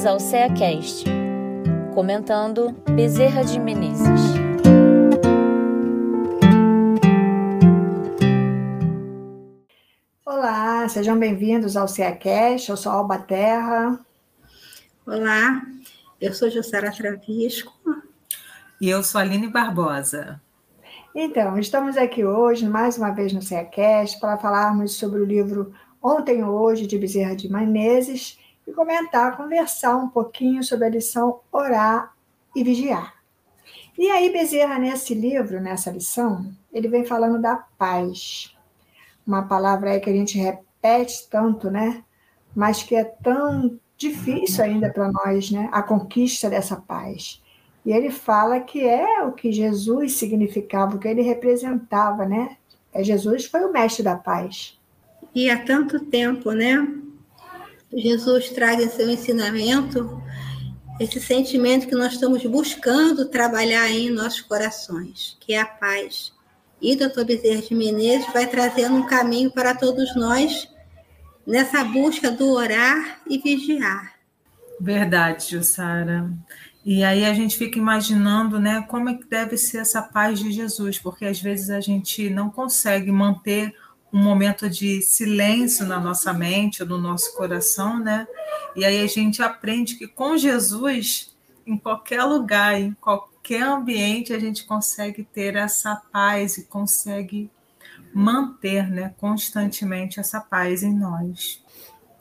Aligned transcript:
bem-vindos 0.00 0.06
ao 0.06 0.18
CEACast, 0.18 1.04
comentando 1.92 2.72
Bezerra 2.94 3.44
de 3.44 3.60
Menezes. 3.60 4.22
Olá, 10.24 10.88
sejam 10.88 11.18
bem-vindos 11.18 11.76
ao 11.76 11.86
CEACast, 11.86 12.70
eu 12.70 12.78
sou 12.78 12.92
Alba 12.92 13.18
Terra. 13.18 14.00
Olá, 15.06 15.60
eu 16.18 16.32
sou 16.32 16.48
Jussara 16.48 16.90
Travisco. 16.90 17.78
E 18.80 18.88
eu 18.88 19.02
sou 19.02 19.20
Aline 19.20 19.48
Barbosa. 19.48 20.40
Então, 21.14 21.58
estamos 21.58 21.98
aqui 21.98 22.24
hoje, 22.24 22.66
mais 22.66 22.96
uma 22.96 23.10
vez 23.10 23.34
no 23.34 23.42
CEACast, 23.42 24.18
para 24.18 24.38
falarmos 24.38 24.94
sobre 24.94 25.20
o 25.20 25.26
livro 25.26 25.74
Ontem 26.02 26.42
Hoje, 26.42 26.86
de 26.86 26.96
Bezerra 26.96 27.36
de 27.36 27.52
Menezes, 27.52 28.38
e 28.66 28.72
comentar, 28.72 29.36
conversar 29.36 29.96
um 29.96 30.08
pouquinho 30.08 30.62
sobre 30.62 30.86
a 30.86 30.90
lição 30.90 31.40
Orar 31.52 32.14
e 32.54 32.62
Vigiar. 32.62 33.14
E 33.98 34.10
aí, 34.10 34.32
Bezerra, 34.32 34.78
nesse 34.78 35.14
livro, 35.14 35.60
nessa 35.60 35.90
lição, 35.90 36.50
ele 36.72 36.88
vem 36.88 37.04
falando 37.04 37.40
da 37.40 37.56
paz. 37.56 38.56
Uma 39.26 39.42
palavra 39.42 39.90
aí 39.90 40.00
que 40.00 40.08
a 40.08 40.12
gente 40.12 40.38
repete 40.38 41.28
tanto, 41.28 41.70
né? 41.70 42.02
Mas 42.54 42.82
que 42.82 42.94
é 42.94 43.04
tão 43.04 43.78
difícil 43.96 44.64
ainda 44.64 44.90
para 44.90 45.12
nós, 45.12 45.50
né? 45.50 45.68
A 45.70 45.82
conquista 45.82 46.48
dessa 46.48 46.76
paz. 46.76 47.42
E 47.84 47.92
ele 47.92 48.10
fala 48.10 48.60
que 48.60 48.86
é 48.86 49.22
o 49.22 49.32
que 49.32 49.52
Jesus 49.52 50.14
significava, 50.14 50.96
o 50.96 50.98
que 50.98 51.08
ele 51.08 51.22
representava, 51.22 52.24
né? 52.24 52.56
É, 52.92 53.04
Jesus 53.04 53.46
foi 53.46 53.64
o 53.64 53.72
mestre 53.72 54.02
da 54.02 54.16
paz. 54.16 54.78
E 55.34 55.50
há 55.50 55.62
tanto 55.62 56.00
tempo, 56.06 56.52
né? 56.52 56.76
Jesus 57.92 58.50
traz 58.50 58.80
em 58.80 58.88
seu 58.88 59.10
ensinamento 59.10 60.22
esse 61.00 61.20
sentimento 61.20 61.88
que 61.88 61.94
nós 61.94 62.12
estamos 62.12 62.44
buscando 62.44 63.26
trabalhar 63.26 63.90
em 63.90 64.10
nossos 64.10 64.42
corações, 64.42 65.36
que 65.40 65.54
é 65.54 65.60
a 65.60 65.64
paz. 65.64 66.32
E 66.80 66.94
doutor 66.94 67.24
Bezerra 67.24 67.62
de 67.62 67.74
Menezes 67.74 68.30
vai 68.32 68.46
trazendo 68.46 68.96
um 68.96 69.06
caminho 69.06 69.50
para 69.50 69.74
todos 69.74 70.14
nós 70.14 70.68
nessa 71.46 71.82
busca 71.84 72.30
do 72.30 72.52
orar 72.52 73.20
e 73.26 73.38
vigiar. 73.38 74.14
Verdade, 74.78 75.50
Jussara. 75.50 76.30
E 76.84 77.02
aí 77.04 77.24
a 77.24 77.34
gente 77.34 77.56
fica 77.56 77.78
imaginando, 77.78 78.58
né, 78.58 78.82
como 78.88 79.10
é 79.10 79.14
que 79.14 79.28
deve 79.28 79.56
ser 79.58 79.78
essa 79.78 80.00
paz 80.00 80.38
de 80.38 80.50
Jesus, 80.50 80.98
porque 80.98 81.26
às 81.26 81.40
vezes 81.40 81.70
a 81.70 81.80
gente 81.80 82.30
não 82.30 82.48
consegue 82.48 83.10
manter 83.12 83.74
um 84.12 84.22
momento 84.22 84.68
de 84.68 85.00
silêncio 85.02 85.86
na 85.86 86.00
nossa 86.00 86.32
mente, 86.32 86.84
no 86.84 86.98
nosso 86.98 87.36
coração, 87.36 87.98
né? 87.98 88.26
E 88.74 88.84
aí 88.84 89.00
a 89.00 89.06
gente 89.06 89.42
aprende 89.42 89.96
que 89.96 90.08
com 90.08 90.36
Jesus, 90.36 91.36
em 91.66 91.76
qualquer 91.76 92.24
lugar, 92.24 92.80
em 92.80 92.92
qualquer 93.00 93.62
ambiente, 93.62 94.32
a 94.32 94.38
gente 94.38 94.64
consegue 94.64 95.22
ter 95.22 95.56
essa 95.56 95.96
paz 96.12 96.58
e 96.58 96.64
consegue 96.66 97.50
manter, 98.12 98.90
né, 98.90 99.14
constantemente 99.18 100.18
essa 100.18 100.40
paz 100.40 100.82
em 100.82 100.92
nós. 100.92 101.62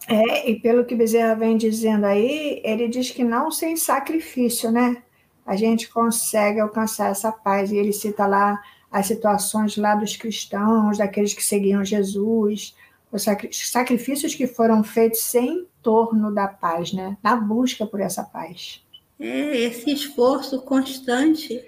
É, 0.08 0.50
e 0.50 0.60
pelo 0.60 0.86
que 0.86 0.96
Bezerra 0.96 1.36
vem 1.36 1.58
dizendo 1.58 2.06
aí, 2.06 2.62
ele 2.64 2.88
diz 2.88 3.12
que 3.12 3.24
não 3.24 3.52
sem 3.52 3.76
sacrifício, 3.76 4.72
né? 4.72 5.04
A 5.46 5.56
gente 5.56 5.90
consegue 5.90 6.60
alcançar 6.60 7.12
essa 7.12 7.32
paz. 7.32 7.72
E 7.72 7.78
ele 7.78 7.94
cita 7.94 8.26
lá 8.26 8.60
as 8.92 9.08
situações 9.08 9.78
lá 9.78 9.96
dos 9.96 10.16
cristãos, 10.16 10.98
daqueles 10.98 11.34
que 11.34 11.44
seguiam 11.44 11.86
Jesus, 11.86 12.76
os 13.12 13.26
sacrifícios 13.52 14.36
que 14.36 14.48
foram 14.48 14.84
feitos 14.84 15.34
em 15.36 15.68
torno 15.82 16.34
da 16.34 16.48
paz, 16.48 16.94
né? 16.94 17.18
Na 17.24 17.36
busca 17.36 17.86
por 17.86 18.00
essa 18.00 18.24
paz. 18.24 18.84
É 19.20 19.58
esse 19.58 19.92
esforço 19.92 20.62
constante 20.62 21.64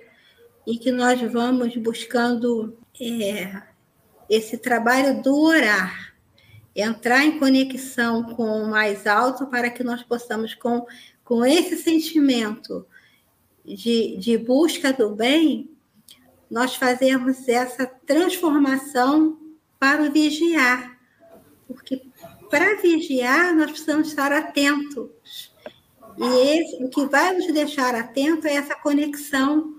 e 0.65 0.77
que 0.77 0.91
nós 0.91 1.19
vamos 1.31 1.75
buscando 1.77 2.77
é, 2.99 3.61
esse 4.29 4.57
trabalho 4.57 5.21
do 5.21 5.35
orar, 5.35 6.15
entrar 6.75 7.25
em 7.25 7.37
conexão 7.39 8.23
com 8.23 8.43
o 8.43 8.69
mais 8.69 9.05
alto 9.05 9.47
para 9.47 9.69
que 9.69 9.83
nós 9.83 10.03
possamos, 10.03 10.53
com, 10.53 10.85
com 11.23 11.45
esse 11.45 11.75
sentimento 11.77 12.85
de, 13.65 14.15
de 14.17 14.37
busca 14.37 14.93
do 14.93 15.13
bem, 15.13 15.69
nós 16.51 16.75
fazemos 16.75 17.47
essa 17.47 17.87
transformação 18.05 19.39
para 19.79 20.03
o 20.03 20.11
vigiar. 20.11 20.99
Porque 21.65 22.01
para 22.49 22.75
vigiar, 22.75 23.55
nós 23.55 23.71
precisamos 23.71 24.09
estar 24.09 24.33
atentos. 24.33 25.09
E 26.17 26.57
esse, 26.57 26.83
o 26.83 26.89
que 26.89 27.05
vai 27.05 27.33
nos 27.33 27.47
deixar 27.47 27.95
atentos 27.95 28.45
é 28.45 28.55
essa 28.55 28.75
conexão 28.75 29.75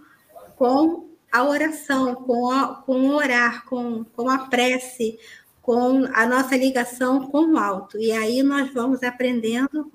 com 0.56 1.10
a 1.30 1.44
oração, 1.44 2.14
com, 2.14 2.50
a, 2.50 2.76
com 2.76 3.08
o 3.08 3.14
orar, 3.16 3.66
com, 3.66 4.04
com 4.04 4.30
a 4.30 4.38
prece, 4.38 5.18
com 5.60 6.06
a 6.14 6.26
nossa 6.26 6.56
ligação 6.56 7.26
com 7.30 7.52
o 7.52 7.58
alto. 7.58 7.98
E 7.98 8.10
aí 8.12 8.42
nós 8.42 8.72
vamos 8.72 9.02
aprendendo 9.02 9.92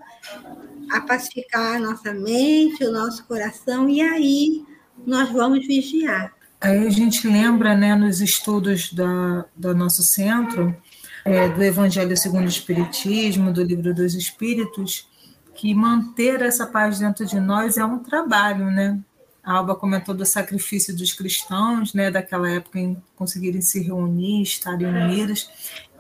a 0.91 1.01
pacificar 1.01 1.77
a 1.77 1.79
nossa 1.79 2.13
mente, 2.13 2.85
o 2.85 2.91
nosso 2.91 3.25
coração, 3.25 3.89
e 3.89 3.99
aí 3.99 4.63
nós 5.05 5.29
vamos 5.31 5.65
vigiar. 5.65 6.36
Aí 6.59 6.87
a 6.87 6.89
gente 6.89 7.27
lembra, 7.27 7.75
né, 7.75 7.95
nos 7.95 8.19
estudos 8.19 8.91
da, 8.91 9.45
do 9.55 9.75
nosso 9.75 10.01
centro, 10.01 10.75
é, 11.23 11.47
do 11.49 11.61
Evangelho 11.61 12.17
segundo 12.17 12.45
o 12.45 12.49
Espiritismo, 12.49 13.53
do 13.53 13.61
Livro 13.61 13.93
dos 13.93 14.15
Espíritos, 14.15 15.07
que 15.53 15.73
manter 15.73 16.41
essa 16.41 16.65
paz 16.65 16.99
dentro 16.99 17.25
de 17.25 17.39
nós 17.39 17.77
é 17.77 17.85
um 17.85 17.99
trabalho, 17.99 18.71
né? 18.71 18.99
A 19.43 19.53
Alba 19.53 19.75
comentou 19.75 20.13
do 20.13 20.25
sacrifício 20.25 20.95
dos 20.95 21.13
cristãos, 21.13 21.93
né, 21.93 22.11
daquela 22.11 22.49
época 22.49 22.79
em 22.79 23.01
conseguirem 23.15 23.61
se 23.61 23.81
reunir, 23.81 24.41
estarem 24.41 24.87
unidos. 24.87 25.49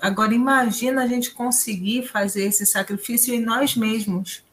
Agora 0.01 0.33
imagina 0.33 1.03
a 1.03 1.07
gente 1.07 1.31
conseguir 1.31 2.07
fazer 2.07 2.45
esse 2.45 2.65
sacrifício 2.65 3.33
em 3.33 3.39
nós 3.39 3.75
mesmos, 3.75 4.43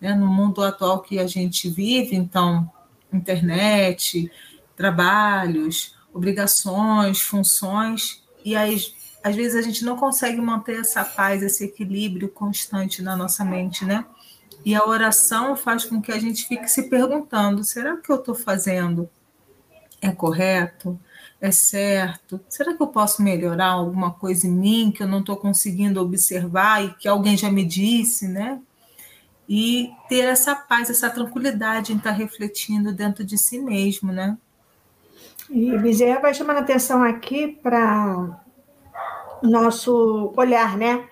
né, 0.00 0.14
no 0.14 0.26
mundo 0.26 0.62
atual 0.62 1.00
que 1.00 1.18
a 1.18 1.26
gente 1.26 1.70
vive, 1.70 2.16
então 2.16 2.70
internet, 3.12 4.30
trabalhos, 4.76 5.94
obrigações, 6.12 7.20
funções, 7.20 8.22
e 8.44 8.54
às 8.56 9.34
vezes 9.34 9.56
a 9.56 9.62
gente 9.62 9.84
não 9.84 9.96
consegue 9.96 10.40
manter 10.40 10.80
essa 10.80 11.04
paz, 11.04 11.42
esse 11.42 11.64
equilíbrio 11.64 12.28
constante 12.28 13.02
na 13.02 13.16
nossa 13.16 13.44
mente, 13.44 13.84
né? 13.84 14.04
E 14.64 14.74
a 14.74 14.84
oração 14.84 15.56
faz 15.56 15.84
com 15.84 16.00
que 16.00 16.12
a 16.12 16.18
gente 16.18 16.46
fique 16.46 16.68
se 16.68 16.88
perguntando: 16.88 17.62
será 17.64 17.96
que 17.96 18.10
eu 18.10 18.16
estou 18.16 18.34
fazendo 18.34 19.08
é 20.00 20.12
correto? 20.12 20.98
É 21.40 21.50
certo? 21.50 22.40
Será 22.48 22.74
que 22.74 22.82
eu 22.82 22.86
posso 22.86 23.22
melhorar 23.22 23.72
alguma 23.72 24.12
coisa 24.12 24.46
em 24.46 24.52
mim 24.52 24.92
que 24.94 25.02
eu 25.02 25.08
não 25.08 25.20
estou 25.20 25.36
conseguindo 25.36 26.00
observar 26.00 26.84
e 26.84 26.94
que 26.94 27.08
alguém 27.08 27.36
já 27.36 27.50
me 27.50 27.64
disse, 27.64 28.28
né? 28.28 28.60
E 29.48 29.90
ter 30.08 30.24
essa 30.24 30.54
paz, 30.54 30.88
essa 30.88 31.10
tranquilidade 31.10 31.92
em 31.92 31.96
estar 31.96 32.12
refletindo 32.12 32.92
dentro 32.92 33.24
de 33.24 33.36
si 33.36 33.58
mesmo, 33.58 34.12
né? 34.12 34.38
E 35.50 35.76
Bezerra 35.78 36.20
vai 36.20 36.34
chamando 36.34 36.58
atenção 36.58 37.02
aqui 37.02 37.48
para 37.62 38.40
nosso 39.42 40.32
olhar, 40.36 40.76
né? 40.76 41.06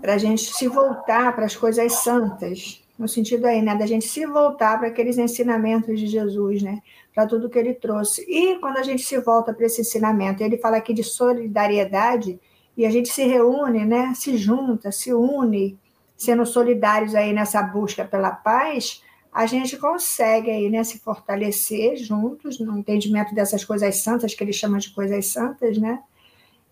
Para 0.00 0.14
a 0.14 0.18
gente 0.18 0.42
se 0.42 0.68
voltar 0.68 1.34
para 1.34 1.44
as 1.44 1.56
coisas 1.56 1.92
santas, 1.92 2.82
no 2.98 3.08
sentido 3.08 3.46
aí, 3.46 3.62
né? 3.62 3.74
Da 3.74 3.86
gente 3.86 4.06
se 4.06 4.24
voltar 4.26 4.78
para 4.78 4.88
aqueles 4.88 5.18
ensinamentos 5.18 5.98
de 5.98 6.06
Jesus, 6.06 6.62
né? 6.62 6.80
Para 7.14 7.26
tudo 7.26 7.50
que 7.50 7.58
ele 7.58 7.74
trouxe. 7.74 8.24
E 8.28 8.58
quando 8.58 8.78
a 8.78 8.82
gente 8.82 9.02
se 9.02 9.18
volta 9.18 9.52
para 9.52 9.66
esse 9.66 9.80
ensinamento, 9.80 10.42
ele 10.42 10.58
fala 10.58 10.76
aqui 10.76 10.94
de 10.94 11.02
solidariedade, 11.02 12.40
e 12.76 12.84
a 12.84 12.90
gente 12.90 13.08
se 13.08 13.24
reúne, 13.24 13.84
né? 13.84 14.12
Se 14.14 14.36
junta, 14.36 14.90
se 14.90 15.12
une, 15.12 15.78
sendo 16.16 16.44
solidários 16.46 17.14
aí 17.14 17.32
nessa 17.32 17.62
busca 17.62 18.04
pela 18.04 18.30
paz 18.30 19.03
a 19.34 19.46
gente 19.46 19.76
consegue 19.76 20.48
aí, 20.48 20.70
né, 20.70 20.84
se 20.84 21.00
fortalecer 21.00 21.96
juntos 21.96 22.60
no 22.60 22.78
entendimento 22.78 23.34
dessas 23.34 23.64
coisas 23.64 23.96
santas, 23.96 24.32
que 24.32 24.44
ele 24.44 24.52
chama 24.52 24.78
de 24.78 24.90
coisas 24.90 25.26
santas, 25.26 25.76
né? 25.76 26.00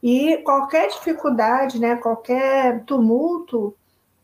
E 0.01 0.37
qualquer 0.39 0.89
dificuldade, 0.89 1.81
né, 1.81 1.97
qualquer 1.97 2.85
tumulto, 2.85 3.75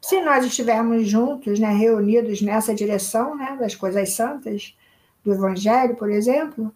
se 0.00 0.20
nós 0.20 0.44
estivermos 0.44 1.08
juntos, 1.08 1.58
né, 1.58 1.72
reunidos 1.72 2.40
nessa 2.40 2.72
direção, 2.72 3.36
né, 3.36 3.56
das 3.58 3.74
coisas 3.74 4.12
santas, 4.12 4.76
do 5.24 5.32
Evangelho, 5.32 5.96
por 5.96 6.08
exemplo, 6.08 6.72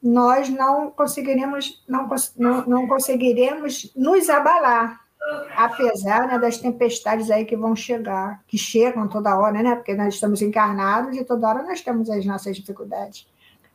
nós 0.00 0.48
não 0.48 0.92
conseguiremos, 0.92 1.82
não, 1.88 2.08
não, 2.36 2.66
não 2.66 2.86
conseguiremos 2.86 3.92
nos 3.96 4.30
abalar, 4.30 5.00
apesar 5.54 6.26
né, 6.26 6.38
das 6.38 6.58
tempestades 6.58 7.30
aí 7.30 7.44
que 7.44 7.56
vão 7.56 7.76
chegar, 7.76 8.42
que 8.46 8.56
chegam 8.56 9.08
toda 9.08 9.38
hora, 9.38 9.62
né? 9.62 9.74
Porque 9.74 9.94
nós 9.94 10.14
estamos 10.14 10.40
encarnados 10.42 11.16
e 11.16 11.24
toda 11.24 11.48
hora 11.48 11.62
nós 11.62 11.80
temos 11.80 12.08
as 12.08 12.24
nossas 12.24 12.56
dificuldades. 12.56 13.26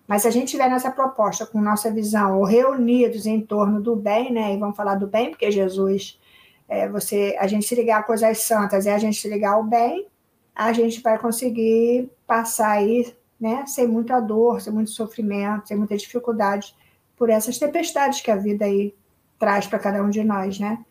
Mas 0.07 0.21
se 0.21 0.27
a 0.27 0.31
gente 0.31 0.51
tiver 0.51 0.69
nessa 0.69 0.91
proposta 0.91 1.45
com 1.45 1.59
nossa 1.61 1.91
visão, 1.91 2.37
ou 2.37 2.45
reunidos 2.45 3.25
em 3.25 3.41
torno 3.41 3.81
do 3.81 3.95
bem, 3.95 4.31
né? 4.31 4.53
E 4.53 4.57
vamos 4.57 4.75
falar 4.75 4.95
do 4.95 5.07
bem, 5.07 5.29
porque 5.29 5.49
Jesus, 5.51 6.19
é, 6.67 6.87
você, 6.87 7.35
a 7.39 7.47
gente 7.47 7.65
se 7.65 7.75
ligar 7.75 7.99
a 7.99 8.03
coisas 8.03 8.43
santas 8.43 8.85
é 8.85 8.93
a 8.93 8.99
gente 8.99 9.19
se 9.19 9.27
ligar 9.29 9.53
ao 9.53 9.63
bem, 9.63 10.07
a 10.55 10.71
gente 10.73 11.01
vai 11.01 11.17
conseguir 11.17 12.09
passar 12.25 12.71
aí, 12.71 13.13
né, 13.39 13.65
sem 13.67 13.85
muita 13.87 14.19
dor, 14.19 14.61
sem 14.61 14.71
muito 14.71 14.89
sofrimento, 14.91 15.67
sem 15.67 15.75
muita 15.75 15.97
dificuldade 15.97 16.73
por 17.17 17.29
essas 17.29 17.57
tempestades 17.57 18.21
que 18.21 18.31
a 18.31 18.35
vida 18.35 18.65
aí 18.65 18.95
traz 19.37 19.67
para 19.67 19.79
cada 19.79 20.01
um 20.01 20.09
de 20.09 20.23
nós, 20.23 20.59
né? 20.59 20.83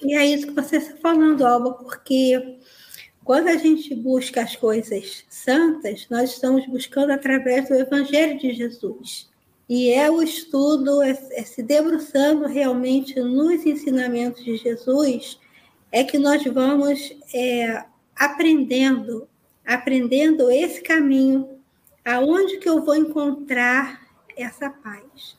E 0.00 0.14
é 0.14 0.24
isso 0.26 0.46
que 0.46 0.54
você 0.54 0.76
está 0.76 0.96
falando, 0.96 1.44
Alba, 1.46 1.72
porque 1.72 2.58
quando 3.24 3.48
a 3.48 3.56
gente 3.56 3.94
busca 3.94 4.42
as 4.42 4.56
coisas 4.56 5.24
santas, 5.28 6.06
nós 6.08 6.30
estamos 6.30 6.66
buscando 6.66 7.10
através 7.10 7.68
do 7.68 7.74
Evangelho 7.74 8.38
de 8.38 8.54
Jesus. 8.54 9.28
E 9.68 9.90
é 9.90 10.10
o 10.10 10.22
estudo, 10.22 11.02
é, 11.02 11.10
é 11.32 11.42
se 11.42 11.62
debruçando 11.62 12.46
realmente 12.46 13.20
nos 13.20 13.66
ensinamentos 13.66 14.42
de 14.42 14.56
Jesus, 14.56 15.38
é 15.92 16.02
que 16.04 16.16
nós 16.16 16.42
vamos 16.44 17.12
é, 17.34 17.84
aprendendo, 18.16 19.28
aprendendo 19.66 20.50
esse 20.50 20.80
caminho, 20.80 21.58
aonde 22.04 22.56
que 22.56 22.68
eu 22.68 22.82
vou 22.82 22.94
encontrar 22.94 24.08
essa 24.36 24.70
paz. 24.70 25.36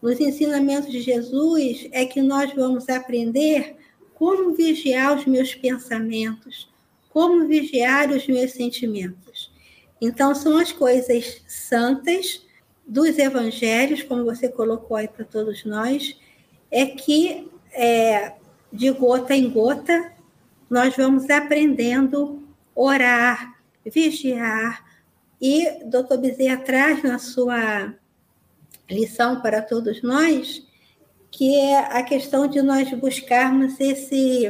Nos 0.00 0.20
ensinamentos 0.20 0.90
de 0.90 1.00
Jesus 1.00 1.88
é 1.90 2.04
que 2.04 2.20
nós 2.22 2.52
vamos 2.54 2.88
aprender 2.88 3.76
como 4.22 4.54
vigiar 4.54 5.18
os 5.18 5.26
meus 5.26 5.52
pensamentos, 5.52 6.72
como 7.10 7.44
vigiar 7.48 8.08
os 8.12 8.24
meus 8.28 8.52
sentimentos. 8.52 9.52
Então, 10.00 10.32
são 10.32 10.58
as 10.58 10.70
coisas 10.70 11.42
santas 11.48 12.46
dos 12.86 13.18
evangelhos, 13.18 14.00
como 14.04 14.24
você 14.24 14.48
colocou 14.48 14.96
aí 14.96 15.08
para 15.08 15.24
todos 15.24 15.64
nós, 15.64 16.16
é 16.70 16.86
que 16.86 17.50
é, 17.72 18.34
de 18.72 18.92
gota 18.92 19.34
em 19.34 19.50
gota 19.50 20.12
nós 20.70 20.94
vamos 20.96 21.28
aprendendo 21.28 22.46
orar, 22.76 23.60
vigiar. 23.84 24.84
E 25.40 25.84
doutor 25.84 26.18
Bezerra 26.18 26.58
traz 26.58 27.02
na 27.02 27.18
sua 27.18 27.92
lição 28.88 29.40
para 29.42 29.60
todos 29.60 30.00
nós 30.00 30.64
que 31.32 31.56
é 31.56 31.78
a 31.78 32.02
questão 32.02 32.46
de 32.46 32.60
nós 32.60 32.92
buscarmos 32.92 33.80
esse 33.80 34.48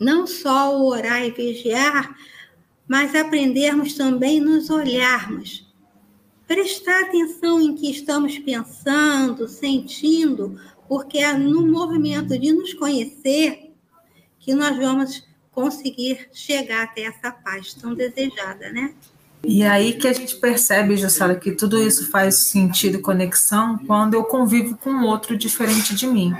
não 0.00 0.26
só 0.26 0.76
o 0.76 0.86
orar 0.88 1.22
e 1.22 1.30
vigiar, 1.30 2.16
mas 2.88 3.14
aprendermos 3.14 3.94
também 3.94 4.40
nos 4.40 4.70
olharmos. 4.70 5.70
Prestar 6.46 7.02
atenção 7.02 7.60
em 7.60 7.74
que 7.74 7.90
estamos 7.90 8.38
pensando, 8.38 9.48
sentindo, 9.48 10.58
porque 10.88 11.18
é 11.18 11.34
no 11.34 11.66
movimento 11.66 12.38
de 12.38 12.52
nos 12.52 12.72
conhecer 12.72 13.72
que 14.38 14.54
nós 14.54 14.76
vamos 14.76 15.26
conseguir 15.50 16.28
chegar 16.32 16.84
até 16.84 17.02
essa 17.02 17.30
paz 17.30 17.74
tão 17.74 17.94
desejada, 17.94 18.70
né? 18.70 18.94
E 19.48 19.62
aí 19.62 19.92
que 19.92 20.08
a 20.08 20.12
gente 20.12 20.34
percebe, 20.34 20.96
Jussara, 20.96 21.36
que 21.36 21.52
tudo 21.52 21.80
isso 21.80 22.10
faz 22.10 22.48
sentido 22.48 23.00
conexão 23.00 23.78
quando 23.78 24.14
eu 24.14 24.24
convivo 24.24 24.76
com 24.76 24.90
um 24.90 25.04
outro 25.04 25.36
diferente 25.36 25.94
de 25.94 26.04
mim. 26.04 26.34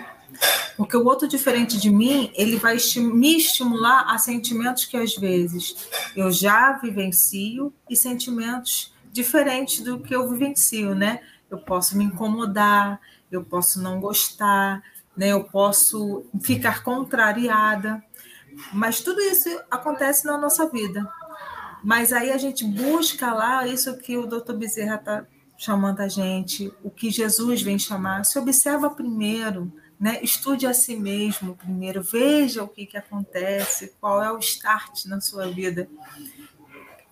Porque 0.77 0.97
o 0.97 1.05
outro 1.05 1.29
diferente 1.29 1.79
de 1.79 1.89
mim, 1.89 2.33
ele 2.35 2.57
vai 2.57 2.77
me 2.97 3.37
estimular 3.37 4.13
a 4.13 4.19
sentimentos 4.19 4.87
que 4.87 4.97
às 4.97 5.15
vezes 5.15 5.89
eu 6.17 6.33
já 6.33 6.73
vivencio 6.73 7.73
e 7.89 7.95
sentimentos 7.95 8.93
diferentes 9.13 9.85
do 9.85 10.01
que 10.01 10.15
eu 10.15 10.29
vivencio, 10.29 10.93
né? 10.93 11.21
Eu 11.49 11.59
posso 11.59 11.97
me 11.97 12.03
incomodar, 12.03 13.01
eu 13.31 13.45
posso 13.45 13.81
não 13.81 14.01
gostar, 14.01 14.83
né? 15.17 15.29
Eu 15.29 15.45
posso 15.45 16.27
ficar 16.43 16.83
contrariada. 16.83 18.03
Mas 18.73 19.01
tudo 19.01 19.21
isso 19.21 19.49
acontece 19.71 20.27
na 20.27 20.37
nossa 20.37 20.69
vida. 20.69 21.09
Mas 21.87 22.13
aí 22.13 22.33
a 22.33 22.37
gente 22.37 22.65
busca 22.65 23.33
lá 23.33 23.65
isso 23.65 23.97
que 23.99 24.19
o 24.19 24.27
doutor 24.27 24.57
Bezerra 24.57 24.97
está 24.97 25.25
chamando 25.57 26.01
a 26.01 26.09
gente, 26.09 26.75
o 26.83 26.91
que 26.91 27.13
Jesus 27.13 27.63
vem 27.63 27.79
chamar. 27.79 28.25
Se 28.25 28.37
observa 28.41 28.91
primeiro, 28.91 29.73
né? 29.99 30.19
estude 30.21 30.67
a 30.67 30.75
si 30.75 30.97
mesmo 30.97 31.55
primeiro, 31.55 32.03
veja 32.03 32.65
o 32.65 32.67
que, 32.67 32.87
que 32.87 32.97
acontece, 32.97 33.95
qual 34.01 34.21
é 34.21 34.33
o 34.33 34.39
start 34.41 35.05
na 35.05 35.21
sua 35.21 35.47
vida 35.47 35.89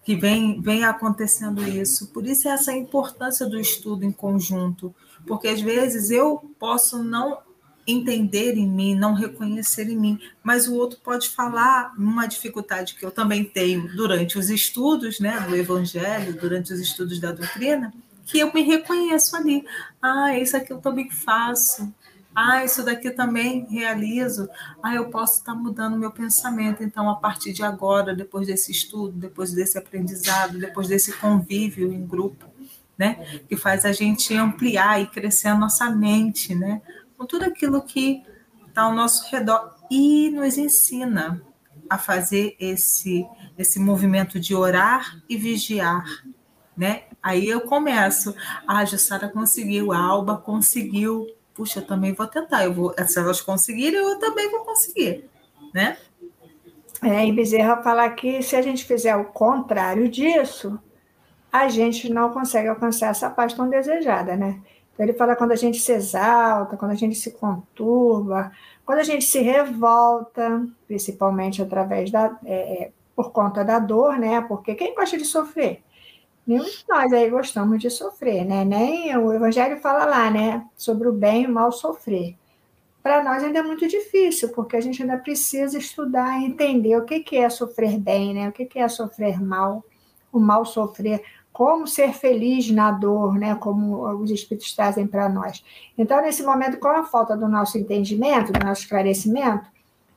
que 0.02 0.16
vem, 0.16 0.60
vem 0.60 0.82
acontecendo 0.82 1.62
isso. 1.62 2.08
Por 2.08 2.26
isso 2.26 2.48
essa 2.48 2.72
importância 2.72 3.46
do 3.46 3.60
estudo 3.60 4.04
em 4.04 4.10
conjunto, 4.10 4.92
porque 5.24 5.46
às 5.46 5.60
vezes 5.60 6.10
eu 6.10 6.52
posso 6.58 7.00
não 7.00 7.38
entender 7.86 8.54
em 8.56 8.68
mim, 8.68 8.94
não 8.94 9.12
reconhecer 9.14 9.88
em 9.88 9.96
mim, 9.96 10.18
mas 10.42 10.66
o 10.66 10.74
outro 10.74 10.98
pode 11.02 11.28
falar 11.28 11.92
uma 11.98 12.26
dificuldade 12.26 12.94
que 12.94 13.04
eu 13.04 13.10
também 13.10 13.44
tenho 13.44 13.94
durante 13.94 14.38
os 14.38 14.48
estudos, 14.48 15.20
né, 15.20 15.40
do 15.40 15.54
evangelho, 15.54 16.38
durante 16.38 16.72
os 16.72 16.80
estudos 16.80 17.20
da 17.20 17.32
doutrina, 17.32 17.92
que 18.24 18.38
eu 18.38 18.52
me 18.52 18.62
reconheço 18.62 19.36
ali. 19.36 19.64
Ah, 20.00 20.38
isso 20.38 20.56
aqui 20.56 20.72
eu 20.72 20.78
também 20.78 21.10
faço. 21.10 21.92
Ah, 22.34 22.64
isso 22.64 22.82
daqui 22.82 23.10
também 23.10 23.64
realizo. 23.70 24.48
Ah, 24.82 24.94
eu 24.94 25.08
posso 25.08 25.38
estar 25.38 25.54
mudando 25.54 25.96
meu 25.96 26.10
pensamento. 26.10 26.82
Então, 26.82 27.08
a 27.08 27.14
partir 27.14 27.52
de 27.52 27.62
agora, 27.62 28.14
depois 28.14 28.46
desse 28.46 28.72
estudo, 28.72 29.12
depois 29.12 29.52
desse 29.52 29.78
aprendizado, 29.78 30.58
depois 30.58 30.88
desse 30.88 31.12
convívio 31.12 31.92
em 31.92 32.04
grupo, 32.04 32.46
né, 32.98 33.42
que 33.48 33.56
faz 33.56 33.84
a 33.84 33.92
gente 33.92 34.34
ampliar 34.34 35.00
e 35.00 35.06
crescer 35.06 35.48
a 35.48 35.58
nossa 35.58 35.90
mente, 35.90 36.54
né, 36.54 36.80
com 37.16 37.26
tudo 37.26 37.44
aquilo 37.44 37.82
que 37.82 38.22
está 38.66 38.82
ao 38.82 38.94
nosso 38.94 39.30
redor 39.30 39.74
e 39.90 40.30
nos 40.30 40.58
ensina 40.58 41.42
a 41.88 41.98
fazer 41.98 42.56
esse 42.58 43.26
esse 43.56 43.78
movimento 43.78 44.40
de 44.40 44.54
orar 44.54 45.22
e 45.28 45.36
vigiar, 45.36 46.04
né? 46.76 47.04
Aí 47.22 47.48
eu 47.48 47.60
começo, 47.60 48.34
ah, 48.66 48.84
Jussara 48.84 49.28
conseguiu, 49.28 49.92
a 49.92 49.98
Alba 49.98 50.36
conseguiu, 50.36 51.26
puxa, 51.54 51.80
eu 51.80 51.86
também 51.86 52.12
vou 52.12 52.26
tentar, 52.26 52.64
eu 52.64 52.74
vou, 52.74 52.94
se 53.06 53.18
elas 53.18 53.40
conseguirem, 53.40 54.00
eu 54.00 54.18
também 54.18 54.50
vou 54.50 54.60
conseguir, 54.64 55.28
né? 55.72 55.96
É, 57.02 57.26
e 57.26 57.32
Bezerra 57.32 57.82
fala 57.82 58.08
que 58.10 58.42
se 58.42 58.56
a 58.56 58.62
gente 58.62 58.84
fizer 58.84 59.14
o 59.14 59.26
contrário 59.26 60.08
disso, 60.08 60.78
a 61.52 61.68
gente 61.68 62.12
não 62.12 62.30
consegue 62.30 62.68
alcançar 62.68 63.10
essa 63.10 63.30
paz 63.30 63.52
tão 63.52 63.68
desejada, 63.68 64.36
né? 64.36 64.60
Então, 64.94 65.04
ele 65.04 65.12
fala 65.12 65.34
quando 65.34 65.50
a 65.50 65.56
gente 65.56 65.80
se 65.80 65.92
exalta, 65.92 66.76
quando 66.76 66.92
a 66.92 66.96
gente 66.96 67.16
se 67.16 67.32
conturba, 67.32 68.52
quando 68.86 69.00
a 69.00 69.02
gente 69.02 69.24
se 69.24 69.40
revolta, 69.40 70.66
principalmente 70.86 71.60
através 71.60 72.12
da, 72.12 72.38
é, 72.44 72.84
é, 72.84 72.92
por 73.14 73.32
conta 73.32 73.64
da 73.64 73.80
dor, 73.80 74.18
né? 74.18 74.40
Porque 74.42 74.74
quem 74.76 74.94
gosta 74.94 75.18
de 75.18 75.24
sofrer? 75.24 75.82
Nenhum 76.46 76.64
de 76.64 76.84
nós 76.88 77.12
aí 77.12 77.28
gostamos 77.28 77.80
de 77.80 77.90
sofrer, 77.90 78.44
né? 78.44 78.64
Nem 78.64 79.16
o 79.16 79.32
Evangelho 79.32 79.78
fala 79.80 80.04
lá, 80.04 80.30
né? 80.30 80.64
Sobre 80.76 81.08
o 81.08 81.12
bem 81.12 81.42
e 81.42 81.46
o 81.46 81.52
mal 81.52 81.72
sofrer. 81.72 82.36
Para 83.02 83.22
nós 83.22 83.42
ainda 83.42 83.58
é 83.58 83.62
muito 83.62 83.88
difícil, 83.88 84.50
porque 84.50 84.76
a 84.76 84.80
gente 84.80 85.02
ainda 85.02 85.18
precisa 85.18 85.76
estudar 85.76 86.40
e 86.40 86.44
entender 86.46 86.96
o 86.96 87.04
que, 87.04 87.20
que 87.20 87.36
é 87.36 87.50
sofrer 87.50 87.98
bem, 87.98 88.32
né? 88.32 88.48
O 88.48 88.52
que, 88.52 88.64
que 88.64 88.78
é 88.78 88.88
sofrer 88.88 89.42
mal, 89.42 89.84
o 90.32 90.38
mal 90.38 90.64
sofrer 90.64 91.22
como 91.54 91.86
ser 91.86 92.12
feliz 92.12 92.68
na 92.68 92.90
dor, 92.90 93.38
né? 93.38 93.54
Como 93.54 94.04
os 94.20 94.28
espíritos 94.28 94.74
trazem 94.74 95.06
para 95.06 95.28
nós. 95.28 95.64
Então, 95.96 96.20
nesse 96.20 96.42
momento, 96.42 96.80
com 96.80 96.88
a 96.88 97.04
falta 97.04 97.36
do 97.36 97.46
nosso 97.46 97.78
entendimento, 97.78 98.52
do 98.52 98.58
nosso 98.58 98.82
esclarecimento, 98.82 99.64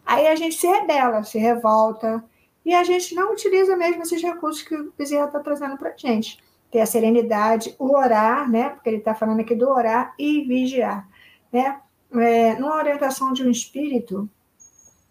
aí 0.03 0.27
a 0.27 0.35
gente 0.35 0.55
se 0.55 0.65
rebela, 0.65 1.23
se 1.23 1.37
revolta, 1.37 2.23
e 2.65 2.73
a 2.73 2.83
gente 2.83 3.13
não 3.13 3.33
utiliza 3.33 3.77
mesmo 3.77 4.01
esses 4.01 4.19
recursos 4.19 4.63
que 4.63 4.73
o 4.75 4.91
Bezerra 4.97 5.27
está 5.27 5.39
trazendo 5.39 5.77
para 5.77 5.91
a 5.91 5.95
gente. 5.95 6.39
Ter 6.71 6.81
a 6.81 6.87
serenidade, 6.87 7.75
o 7.77 7.95
orar, 7.95 8.49
né? 8.49 8.69
Porque 8.69 8.89
ele 8.89 8.97
está 8.97 9.13
falando 9.13 9.39
aqui 9.39 9.53
do 9.53 9.69
orar 9.69 10.15
e 10.17 10.41
vigiar, 10.41 11.07
né? 11.53 11.79
É, 12.15 12.55
numa 12.55 12.77
orientação 12.77 13.31
de 13.31 13.43
um 13.43 13.51
espírito, 13.51 14.27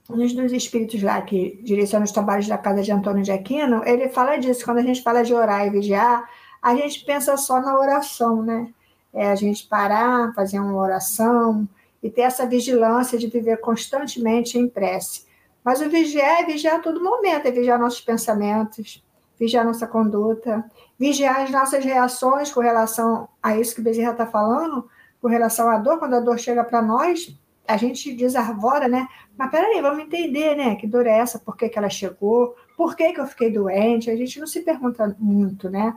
um 0.09 0.17
dos 0.17 0.53
espíritos 0.53 1.03
lá 1.03 1.21
que 1.23 1.59
direciona 1.63 2.05
os 2.05 2.13
trabalhos 2.13 2.47
da 2.47 2.57
casa 2.57 2.83
de 2.83 2.93
Antônio 2.93 3.23
de 3.23 3.33
Aquino, 3.33 3.83
ele 3.85 4.09
fala 4.09 4.37
disso. 4.37 4.65
Quando 4.65 4.79
a 4.79 4.83
gente 4.83 5.03
fala 5.03 5.23
de 5.23 5.35
orar 5.35 5.67
e 5.67 5.71
vigiar, 5.71 6.29
a 6.63 6.75
gente 6.75 7.05
pensa 7.05 7.37
só 7.37 7.61
na 7.61 7.79
oração, 7.79 8.43
né? 8.43 8.73
É 9.13 9.31
a 9.31 9.35
gente 9.35 9.67
parar, 9.67 10.33
fazer 10.35 10.61
uma 10.61 10.77
oração 10.77 11.69
e 12.03 12.11
ter 12.11 12.23
essa 12.23 12.47
vigilância 12.47 13.19
de 13.19 13.27
viver 13.27 13.59
constantemente 13.59 14.59
em 14.59 14.69
prece. 14.69 15.25
Mas 15.65 15.81
o 15.81 15.89
vigiar 15.91 16.43
é 16.43 16.45
vigiar 16.45 16.77
a 16.77 16.81
todo 16.81 17.03
momento, 17.03 17.47
é 17.47 17.51
vigiar 17.51 17.79
nossos 17.79 18.01
pensamentos, 18.01 19.03
vigiar 19.39 19.65
nossa 19.65 19.87
conduta, 19.87 20.65
vigiar 20.99 21.41
as 21.41 21.51
nossas 21.51 21.85
reações 21.85 22.53
com 22.53 22.61
relação 22.61 23.29
a 23.43 23.57
isso 23.57 23.75
que 23.75 23.83
Bezerra 23.83 24.13
está 24.13 24.27
falando, 24.27 24.89
com 25.21 25.29
relação 25.29 25.69
à 25.69 25.79
dor, 25.79 25.99
quando 25.99 26.15
a 26.15 26.21
dor 26.21 26.39
chega 26.39 26.63
para 26.63 26.81
nós, 26.81 27.37
a 27.67 27.77
gente 27.77 28.13
desarvora, 28.13 28.89
né? 28.89 29.09
Mas 29.37 29.51
peraí, 29.51 29.81
vamos 29.81 30.05
entender, 30.05 30.57
né? 30.57 30.77
Que 30.77 30.87
dor 30.87 31.07
é 31.07 31.19
essa? 31.19 31.39
Por 31.39 31.57
que, 31.57 31.69
que 31.69 31.79
ela 31.79 31.91
chegou? 31.91 32.55
Por 32.77 32.97
que, 32.97 33.13
que 33.13 33.21
eu 33.21 33.27
fiquei 33.27 33.51
doente? 33.51 34.11
A 34.11 34.17
gente 34.17 34.39
não 34.41 34.47
se 34.47 34.61
pergunta 34.61 35.17
muito, 35.19 35.69
né? 35.71 35.95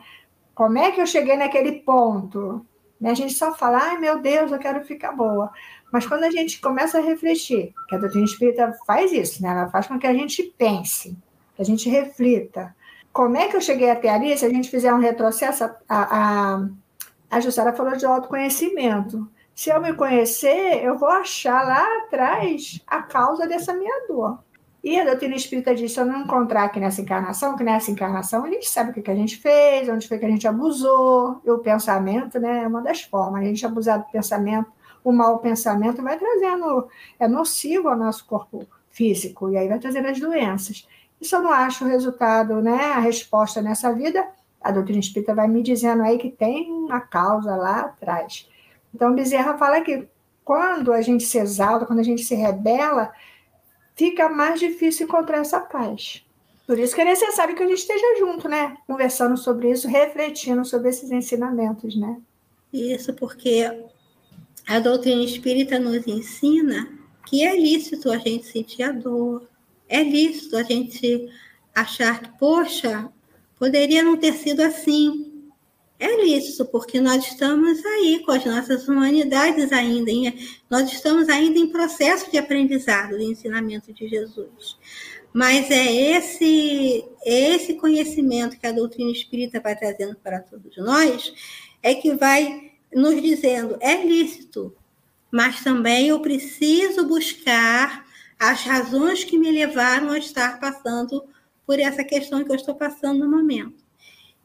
Como 0.53 0.77
é 0.77 0.91
que 0.91 1.01
eu 1.01 1.07
cheguei 1.07 1.37
naquele 1.37 1.73
ponto? 1.81 2.65
Né? 2.99 3.11
A 3.11 3.13
gente 3.13 3.33
só 3.33 3.55
fala, 3.55 3.77
ai 3.77 3.97
meu 3.97 4.19
Deus, 4.19 4.51
eu 4.51 4.59
quero 4.59 4.83
ficar 4.83 5.11
boa. 5.13 5.51
Mas 5.91 6.05
quando 6.05 6.23
a 6.23 6.31
gente 6.31 6.59
começa 6.59 6.97
a 6.97 7.01
refletir, 7.01 7.73
que 7.87 7.95
a 7.95 7.97
doutrina 7.97 8.25
espírita 8.25 8.77
faz 8.85 9.11
isso, 9.11 9.41
né? 9.41 9.49
Ela 9.49 9.69
faz 9.69 9.87
com 9.87 9.97
que 9.97 10.07
a 10.07 10.13
gente 10.13 10.43
pense. 10.57 11.17
que 11.55 11.61
a 11.61 11.65
gente 11.65 11.89
reflita. 11.89 12.75
Como 13.11 13.37
é 13.37 13.47
que 13.47 13.55
eu 13.55 13.61
cheguei 13.61 13.89
até 13.89 14.09
ali? 14.09 14.37
Se 14.37 14.45
a 14.45 14.49
gente 14.49 14.69
fizer 14.69 14.93
um 14.93 14.99
retrocesso, 14.99 15.63
a, 15.63 15.73
a, 15.89 16.67
a 17.29 17.39
Jussara 17.39 17.73
falou 17.73 17.95
de 17.97 18.05
autoconhecimento. 18.05 19.29
Se 19.59 19.69
eu 19.69 19.81
me 19.81 19.93
conhecer, 19.93 20.81
eu 20.85 20.97
vou 20.97 21.09
achar 21.09 21.67
lá 21.67 21.83
atrás 21.97 22.81
a 22.87 23.03
causa 23.03 23.45
dessa 23.45 23.73
minha 23.73 24.07
dor. 24.07 24.39
E 24.81 24.97
a 24.97 25.03
doutrina 25.03 25.35
espírita 25.35 25.75
diz: 25.75 25.91
se 25.91 25.99
eu 25.99 26.05
não 26.05 26.21
encontrar 26.21 26.63
aqui 26.63 26.79
nessa 26.79 27.01
encarnação, 27.01 27.57
que 27.57 27.63
nessa 27.65 27.91
encarnação 27.91 28.45
a 28.45 28.47
gente 28.49 28.69
sabe 28.69 28.91
o 28.91 29.03
que 29.03 29.11
a 29.11 29.15
gente 29.15 29.35
fez, 29.35 29.89
onde 29.89 30.07
foi 30.07 30.17
que 30.17 30.25
a 30.25 30.29
gente 30.29 30.47
abusou. 30.47 31.41
E 31.43 31.51
o 31.51 31.59
pensamento 31.59 32.39
né, 32.39 32.63
é 32.63 32.67
uma 32.67 32.81
das 32.81 33.01
formas. 33.01 33.41
A 33.41 33.43
gente 33.43 33.65
abusar 33.65 33.99
do 33.99 34.09
pensamento, 34.09 34.71
o 35.03 35.11
mau 35.11 35.39
pensamento 35.39 36.01
vai 36.01 36.17
trazendo, 36.17 36.87
é 37.19 37.27
nocivo 37.27 37.89
ao 37.89 37.97
nosso 37.97 38.25
corpo 38.25 38.65
físico, 38.89 39.49
e 39.49 39.57
aí 39.57 39.67
vai 39.67 39.77
trazendo 39.77 40.07
as 40.07 40.17
doenças. 40.21 40.87
E 41.19 41.25
se 41.25 41.35
eu 41.35 41.41
não 41.41 41.51
acho 41.51 41.83
o 41.83 41.87
resultado, 41.89 42.61
né, 42.61 42.93
a 42.93 42.99
resposta 42.99 43.61
nessa 43.61 43.91
vida, 43.91 44.25
a 44.61 44.71
doutrina 44.71 45.01
espírita 45.01 45.35
vai 45.35 45.49
me 45.49 45.61
dizendo 45.61 46.01
aí 46.01 46.17
que 46.17 46.29
tem 46.29 46.71
uma 46.71 47.01
causa 47.01 47.57
lá 47.57 47.81
atrás. 47.81 48.47
Então, 48.93 49.13
Bezerra 49.13 49.57
fala 49.57 49.81
que 49.81 50.07
quando 50.43 50.91
a 50.91 51.01
gente 51.01 51.23
se 51.23 51.37
exalta, 51.37 51.85
quando 51.85 51.99
a 51.99 52.03
gente 52.03 52.23
se 52.23 52.33
rebela, 52.35 53.11
fica 53.95 54.29
mais 54.29 54.59
difícil 54.59 55.05
encontrar 55.05 55.39
essa 55.39 55.59
paz. 55.59 56.25
Por 56.65 56.77
isso 56.79 56.95
que 56.95 57.01
é 57.01 57.05
necessário 57.05 57.55
que 57.55 57.63
a 57.63 57.67
gente 57.67 57.79
esteja 57.79 58.19
junto, 58.19 58.47
né? 58.47 58.77
Conversando 58.87 59.35
sobre 59.35 59.71
isso, 59.71 59.87
refletindo 59.87 60.63
sobre 60.63 60.89
esses 60.89 61.11
ensinamentos, 61.11 61.95
né? 61.95 62.19
Isso, 62.71 63.13
porque 63.13 63.85
a 64.67 64.79
doutrina 64.79 65.23
espírita 65.23 65.79
nos 65.79 66.05
ensina 66.07 66.87
que 67.25 67.43
é 67.43 67.59
lícito 67.59 68.11
a 68.11 68.17
gente 68.17 68.45
sentir 68.45 68.83
a 68.83 68.91
dor, 68.91 69.47
é 69.87 70.01
lícito 70.03 70.57
a 70.57 70.63
gente 70.63 71.29
achar 71.75 72.21
que, 72.21 72.37
poxa, 72.37 73.11
poderia 73.57 74.01
não 74.01 74.17
ter 74.17 74.33
sido 74.33 74.61
assim, 74.61 75.28
é 75.99 76.23
lícito, 76.23 76.65
porque 76.65 77.01
nós 77.01 77.25
estamos 77.25 77.85
aí 77.85 78.23
com 78.25 78.31
as 78.31 78.45
nossas 78.45 78.87
humanidades 78.87 79.71
ainda, 79.73 80.09
em, 80.09 80.33
nós 80.69 80.89
estamos 80.91 81.27
ainda 81.27 81.59
em 81.59 81.67
processo 81.67 82.31
de 82.31 82.37
aprendizado 82.37 83.17
do 83.17 83.21
ensinamento 83.21 83.91
de 83.91 84.07
Jesus. 84.07 84.77
Mas 85.33 85.69
é 85.69 85.91
esse, 86.15 87.05
é 87.23 87.55
esse 87.55 87.73
conhecimento 87.73 88.57
que 88.57 88.65
a 88.65 88.71
doutrina 88.71 89.11
espírita 89.11 89.59
vai 89.59 89.75
trazendo 89.75 90.15
para 90.15 90.39
todos 90.39 90.75
nós, 90.77 91.33
é 91.83 91.93
que 91.93 92.15
vai 92.15 92.71
nos 92.93 93.21
dizendo, 93.21 93.77
é 93.81 94.03
lícito, 94.03 94.73
mas 95.29 95.61
também 95.63 96.07
eu 96.07 96.21
preciso 96.21 97.05
buscar 97.07 98.05
as 98.39 98.61
razões 98.61 99.25
que 99.25 99.37
me 99.37 99.51
levaram 99.51 100.11
a 100.11 100.17
estar 100.17 100.59
passando 100.61 101.23
por 101.67 101.77
essa 101.77 102.05
questão 102.05 102.43
que 102.43 102.51
eu 102.51 102.55
estou 102.55 102.73
passando 102.73 103.19
no 103.19 103.29
momento. 103.29 103.88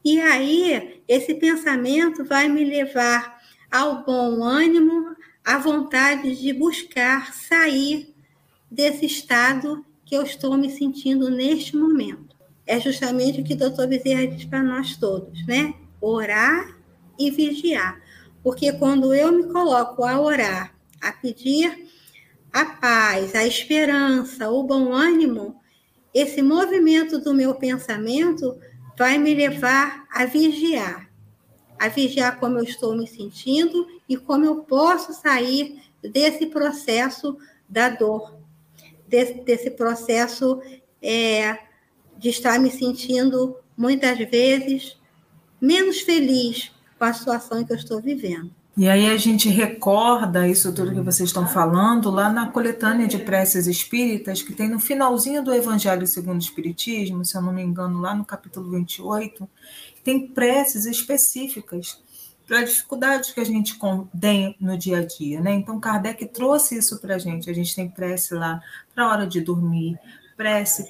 E 0.05 0.21
aí, 0.21 1.01
esse 1.07 1.33
pensamento 1.33 2.23
vai 2.23 2.47
me 2.47 2.63
levar 2.63 3.41
ao 3.71 4.05
bom 4.05 4.43
ânimo, 4.43 5.15
à 5.43 5.57
vontade 5.57 6.35
de 6.35 6.53
buscar 6.53 7.33
sair 7.33 8.13
desse 8.69 9.07
estado 9.07 9.83
que 10.05 10.15
eu 10.15 10.21
estou 10.21 10.55
me 10.55 10.69
sentindo 10.69 11.27
neste 11.31 11.75
momento. 11.75 12.35
É 12.67 12.79
justamente 12.79 13.41
o 13.41 13.43
que 13.43 13.55
o 13.55 13.57
doutor 13.57 13.87
Bezerra 13.87 14.27
diz 14.27 14.45
para 14.45 14.61
nós 14.61 14.95
todos, 14.95 15.43
né? 15.47 15.73
Orar 15.99 16.77
e 17.17 17.31
vigiar. 17.31 17.99
Porque 18.43 18.73
quando 18.73 19.11
eu 19.11 19.31
me 19.31 19.51
coloco 19.51 20.03
a 20.03 20.21
orar, 20.21 20.75
a 21.01 21.11
pedir 21.13 21.87
a 22.53 22.63
paz, 22.63 23.33
a 23.33 23.43
esperança, 23.43 24.51
o 24.51 24.61
bom 24.61 24.93
ânimo, 24.93 25.59
esse 26.13 26.43
movimento 26.43 27.17
do 27.17 27.33
meu 27.33 27.55
pensamento 27.55 28.55
vai 28.97 29.17
me 29.17 29.33
levar 29.33 30.05
a 30.11 30.25
vigiar, 30.25 31.09
a 31.79 31.87
vigiar 31.87 32.39
como 32.39 32.57
eu 32.57 32.63
estou 32.63 32.95
me 32.95 33.07
sentindo 33.07 33.87
e 34.07 34.15
como 34.17 34.45
eu 34.45 34.63
posso 34.63 35.13
sair 35.13 35.81
desse 36.01 36.45
processo 36.47 37.37
da 37.67 37.89
dor, 37.89 38.37
desse, 39.07 39.33
desse 39.41 39.71
processo 39.71 40.61
é, 41.01 41.57
de 42.17 42.29
estar 42.29 42.59
me 42.59 42.71
sentindo 42.71 43.57
muitas 43.77 44.17
vezes 44.17 44.97
menos 45.59 45.99
feliz 46.01 46.71
com 46.97 47.05
a 47.05 47.13
situação 47.13 47.63
que 47.65 47.73
eu 47.73 47.77
estou 47.77 48.01
vivendo. 48.01 48.53
E 48.77 48.89
aí 48.89 49.09
a 49.09 49.15
gente 49.15 49.47
recorda 49.47 50.45
isso 50.45 50.73
tudo 50.73 50.93
que 50.93 50.99
vocês 50.99 51.29
estão 51.29 51.47
falando 51.47 52.11
lá 52.11 52.29
na 52.29 52.49
coletânea 52.51 53.07
de 53.07 53.17
preces 53.17 53.67
espíritas, 53.67 54.41
que 54.41 54.51
tem 54.51 54.67
no 54.67 54.81
finalzinho 54.81 55.41
do 55.41 55.53
Evangelho 55.53 56.05
segundo 56.05 56.35
o 56.35 56.43
Espiritismo, 56.43 57.23
se 57.23 57.37
eu 57.37 57.41
não 57.41 57.53
me 57.53 57.63
engano, 57.63 58.01
lá 58.01 58.13
no 58.13 58.25
capítulo 58.25 58.69
28, 58.71 59.47
tem 60.03 60.27
preces 60.27 60.85
específicas 60.85 62.03
para 62.45 62.63
dificuldades 62.63 63.31
que 63.31 63.39
a 63.39 63.45
gente 63.45 63.79
tem 64.19 64.55
no 64.59 64.77
dia 64.77 64.99
a 64.99 65.05
dia, 65.05 65.39
né? 65.39 65.53
Então 65.53 65.79
Kardec 65.79 66.25
trouxe 66.27 66.77
isso 66.77 66.99
para 66.99 67.15
a 67.15 67.17
gente. 67.17 67.49
A 67.49 67.53
gente 67.53 67.73
tem 67.73 67.89
prece 67.89 68.33
lá 68.33 68.61
para 68.93 69.05
a 69.05 69.09
hora 69.09 69.27
de 69.27 69.39
dormir, 69.39 69.97
prece 70.35 70.85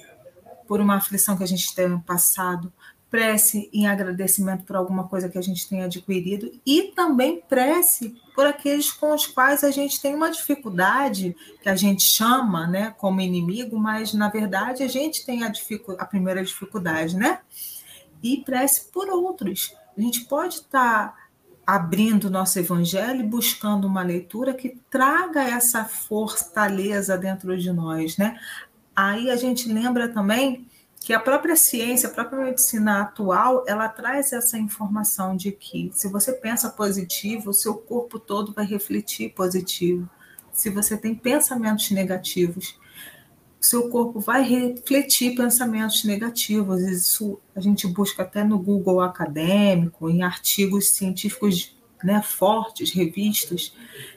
por 0.66 0.80
uma 0.80 0.96
aflição 0.96 1.36
que 1.36 1.44
a 1.44 1.46
gente 1.46 1.72
tenha 1.74 1.98
passado, 1.98 2.72
prece 3.16 3.70
em 3.72 3.86
agradecimento 3.86 4.64
por 4.64 4.76
alguma 4.76 5.08
coisa 5.08 5.26
que 5.26 5.38
a 5.38 5.42
gente 5.42 5.66
tenha 5.66 5.86
adquirido 5.86 6.52
e 6.66 6.92
também 6.94 7.40
prece 7.48 8.14
por 8.34 8.46
aqueles 8.46 8.92
com 8.92 9.14
os 9.14 9.26
quais 9.26 9.64
a 9.64 9.70
gente 9.70 10.02
tem 10.02 10.14
uma 10.14 10.30
dificuldade, 10.30 11.34
que 11.62 11.68
a 11.70 11.74
gente 11.74 12.02
chama 12.02 12.66
né, 12.66 12.94
como 12.98 13.22
inimigo, 13.22 13.78
mas 13.78 14.12
na 14.12 14.28
verdade 14.28 14.82
a 14.82 14.86
gente 14.86 15.24
tem 15.24 15.44
a, 15.44 15.52
a 15.98 16.04
primeira 16.04 16.44
dificuldade, 16.44 17.16
né? 17.16 17.38
E 18.22 18.42
prece 18.44 18.92
por 18.92 19.08
outros. 19.08 19.74
A 19.96 20.00
gente 20.02 20.26
pode 20.26 20.56
estar 20.56 21.08
tá 21.08 21.16
abrindo 21.66 22.28
nosso 22.28 22.58
evangelho 22.58 23.20
e 23.20 23.26
buscando 23.26 23.86
uma 23.86 24.02
leitura 24.02 24.52
que 24.52 24.78
traga 24.90 25.42
essa 25.42 25.86
fortaleza 25.86 27.16
dentro 27.16 27.56
de 27.56 27.72
nós, 27.72 28.18
né? 28.18 28.38
Aí 28.94 29.30
a 29.30 29.36
gente 29.36 29.72
lembra 29.72 30.06
também 30.06 30.66
que 31.06 31.12
a 31.12 31.20
própria 31.20 31.54
ciência, 31.54 32.08
a 32.08 32.12
própria 32.12 32.42
medicina 32.42 33.02
atual, 33.02 33.62
ela 33.68 33.88
traz 33.88 34.32
essa 34.32 34.58
informação 34.58 35.36
de 35.36 35.52
que 35.52 35.88
se 35.94 36.08
você 36.08 36.32
pensa 36.32 36.68
positivo, 36.68 37.50
o 37.50 37.54
seu 37.54 37.76
corpo 37.76 38.18
todo 38.18 38.52
vai 38.52 38.66
refletir 38.66 39.32
positivo. 39.32 40.10
Se 40.52 40.68
você 40.68 40.96
tem 40.96 41.14
pensamentos 41.14 41.92
negativos, 41.92 42.76
seu 43.60 43.88
corpo 43.88 44.18
vai 44.18 44.42
refletir 44.42 45.36
pensamentos 45.36 46.02
negativos. 46.02 46.82
Isso 46.82 47.38
a 47.54 47.60
gente 47.60 47.86
busca 47.86 48.24
até 48.24 48.42
no 48.42 48.58
Google 48.58 49.00
acadêmico, 49.00 50.10
em 50.10 50.24
artigos 50.24 50.88
científicos 50.88 51.78
né, 52.02 52.20
fortes, 52.20 52.90
revistas, 52.90 53.72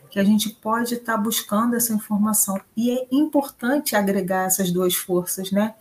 que 0.10 0.20
a 0.20 0.24
gente 0.24 0.50
pode 0.50 0.96
estar 0.96 1.18
tá 1.18 1.22
buscando 1.22 1.76
essa 1.76 1.94
informação. 1.94 2.60
E 2.76 2.90
é 2.90 3.08
importante 3.12 3.96
agregar 3.96 4.48
essas 4.48 4.72
duas 4.72 4.96
forças, 4.96 5.52
né? 5.52 5.76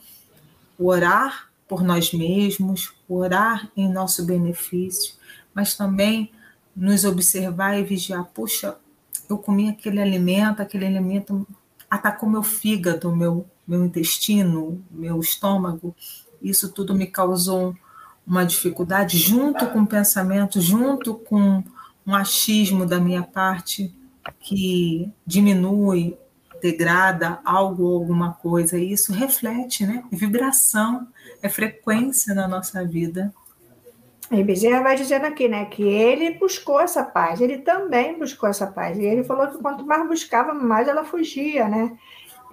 O 0.79 0.89
orar 0.89 1.51
por 1.67 1.83
nós 1.83 2.13
mesmos, 2.13 2.95
o 3.09 3.17
orar 3.17 3.71
em 3.77 3.93
nosso 3.93 4.25
benefício, 4.25 5.15
mas 5.53 5.75
também 5.75 6.31
nos 6.75 7.05
observar 7.05 7.79
e 7.79 7.85
vigiar. 7.85 8.25
Puxa, 8.27 8.77
eu 9.29 9.37
comi 9.37 9.69
aquele 9.69 10.01
alimento, 10.01 10.63
aquele 10.63 10.87
alimento 10.87 11.47
atacou 11.91 12.29
meu 12.29 12.43
fígado, 12.43 13.15
meu, 13.15 13.45
meu 13.67 13.85
intestino, 13.85 14.83
meu 14.91 15.21
estômago. 15.21 15.95
Isso 16.41 16.71
tudo 16.71 16.95
me 16.95 17.07
causou 17.07 17.75
uma 18.27 18.45
dificuldade, 18.45 19.19
junto 19.19 19.67
com 19.67 19.81
o 19.81 19.87
pensamento, 19.87 20.61
junto 20.61 21.15
com 21.15 21.65
um 22.07 22.15
achismo 22.15 22.87
da 22.87 23.01
minha 23.01 23.23
parte 23.23 23.95
que 24.41 25.11
diminui 25.27 26.17
degrada 26.61 27.41
algo 27.45 27.85
ou 27.85 28.01
alguma 28.01 28.35
coisa, 28.35 28.79
e 28.79 28.93
isso 28.93 29.13
reflete, 29.13 29.87
né? 29.87 30.05
É 30.13 30.17
vibração, 30.17 31.09
é 31.43 31.49
frequência 31.49 32.35
na 32.35 32.49
nossa 32.49 32.85
vida. 32.85 33.33
E 34.31 34.43
Bezerra 34.45 34.83
vai 34.83 34.95
dizendo 34.95 35.25
aqui, 35.25 35.49
né, 35.49 35.65
que 35.65 35.83
ele 35.83 36.39
buscou 36.39 36.81
essa 36.81 37.03
paz, 37.03 37.41
ele 37.41 37.59
também 37.59 38.19
buscou 38.19 38.49
essa 38.49 38.67
paz. 38.67 38.99
E 38.99 39.03
ele 39.03 39.25
falou 39.25 39.47
que 39.49 39.57
quanto 39.59 39.87
mais 39.87 40.07
buscava, 40.07 40.53
mais 40.53 40.87
ela 40.87 41.03
fugia, 41.03 41.67
né? 41.67 41.97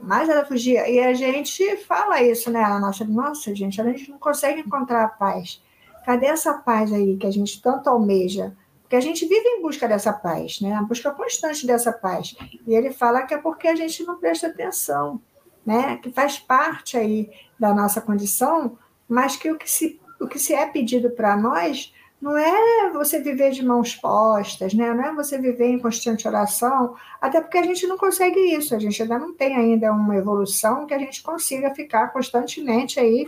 Mais 0.01 0.29
ela 0.29 0.45
fugia. 0.45 0.89
E 0.89 0.99
a 0.99 1.13
gente 1.13 1.75
fala 1.77 2.21
isso, 2.21 2.49
né? 2.49 2.63
A 2.63 2.79
nossa, 2.79 3.03
nossa, 3.03 3.53
gente, 3.53 3.81
a 3.81 3.83
gente 3.83 4.09
não 4.09 4.17
consegue 4.17 4.61
encontrar 4.61 5.03
a 5.03 5.09
paz. 5.09 5.61
Cadê 6.05 6.27
essa 6.27 6.53
paz 6.53 6.93
aí 6.93 7.17
que 7.17 7.27
a 7.27 7.31
gente 7.31 7.61
tanto 7.61 7.89
almeja? 7.89 8.55
Porque 8.85 8.95
a 8.95 9.01
gente 9.01 9.25
vive 9.25 9.47
em 9.47 9.63
busca 9.63 9.87
dessa 9.87 10.13
paz, 10.13 10.61
né? 10.61 10.73
A 10.75 10.83
busca 10.83 11.09
constante 11.09 11.65
dessa 11.65 11.91
paz. 11.91 12.35
E 12.67 12.75
ele 12.75 12.91
fala 12.91 13.23
que 13.23 13.33
é 13.33 13.37
porque 13.37 13.67
a 13.67 13.75
gente 13.75 14.03
não 14.03 14.19
presta 14.19 14.45
atenção, 14.45 15.19
né? 15.65 15.97
Que 15.97 16.11
faz 16.11 16.37
parte 16.37 16.95
aí 16.95 17.31
da 17.59 17.73
nossa 17.73 17.99
condição, 17.99 18.77
mas 19.09 19.35
que 19.35 19.51
o 19.51 19.57
que 19.57 19.69
se, 19.69 19.99
o 20.21 20.27
que 20.27 20.37
se 20.37 20.53
é 20.53 20.67
pedido 20.67 21.09
para 21.09 21.35
nós 21.35 21.91
não 22.21 22.37
é 22.37 22.91
você 22.91 23.19
viver 23.19 23.51
de 23.51 23.65
mãos 23.65 23.95
postas, 23.95 24.75
né? 24.75 24.93
Não 24.93 25.03
é 25.03 25.15
você 25.15 25.39
viver 25.39 25.67
em 25.67 25.79
constante 25.79 26.27
oração, 26.27 26.95
até 27.19 27.41
porque 27.41 27.57
a 27.57 27.63
gente 27.63 27.87
não 27.87 27.97
consegue 27.97 28.39
isso, 28.55 28.75
a 28.75 28.79
gente 28.79 29.01
ainda 29.01 29.17
não 29.17 29.33
tem 29.33 29.55
ainda 29.55 29.91
uma 29.91 30.15
evolução 30.15 30.85
que 30.85 30.93
a 30.93 30.99
gente 30.99 31.23
consiga 31.23 31.73
ficar 31.73 32.09
constantemente 32.09 32.99
aí 32.99 33.27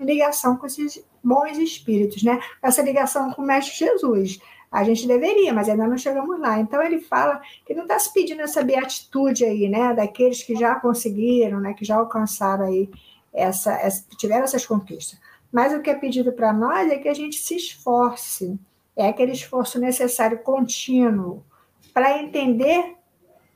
em 0.00 0.04
ligação 0.04 0.56
com 0.56 0.66
esses 0.66 1.04
bons 1.22 1.58
espíritos, 1.58 2.24
né? 2.24 2.40
Essa 2.60 2.82
ligação 2.82 3.32
com 3.32 3.42
o 3.42 3.46
Mestre 3.46 3.76
Jesus. 3.76 4.40
A 4.70 4.84
gente 4.84 5.06
deveria, 5.06 5.52
mas 5.52 5.68
ainda 5.68 5.86
não 5.86 5.96
chegamos 5.96 6.38
lá. 6.40 6.58
Então 6.58 6.82
ele 6.82 7.00
fala 7.00 7.40
que 7.64 7.74
não 7.74 7.82
está 7.82 7.98
se 7.98 8.12
pedindo 8.12 8.42
essa 8.42 8.62
beatitude 8.62 9.44
aí, 9.44 9.68
né? 9.68 9.94
Daqueles 9.94 10.42
que 10.42 10.54
já 10.54 10.74
conseguiram, 10.74 11.60
né? 11.60 11.72
Que 11.74 11.84
já 11.84 11.96
alcançaram 11.96 12.66
aí 12.66 12.90
essa, 13.32 13.72
essa 13.74 14.04
tiveram 14.16 14.44
essas 14.44 14.66
conquistas. 14.66 15.18
Mas 15.52 15.72
o 15.72 15.80
que 15.80 15.90
é 15.90 15.94
pedido 15.94 16.32
para 16.32 16.52
nós 16.52 16.90
é 16.90 16.98
que 16.98 17.08
a 17.08 17.14
gente 17.14 17.38
se 17.38 17.56
esforce. 17.56 18.58
É 18.96 19.08
aquele 19.08 19.32
esforço 19.32 19.78
necessário 19.78 20.38
contínuo 20.38 21.44
para 21.92 22.18
entender 22.18 22.96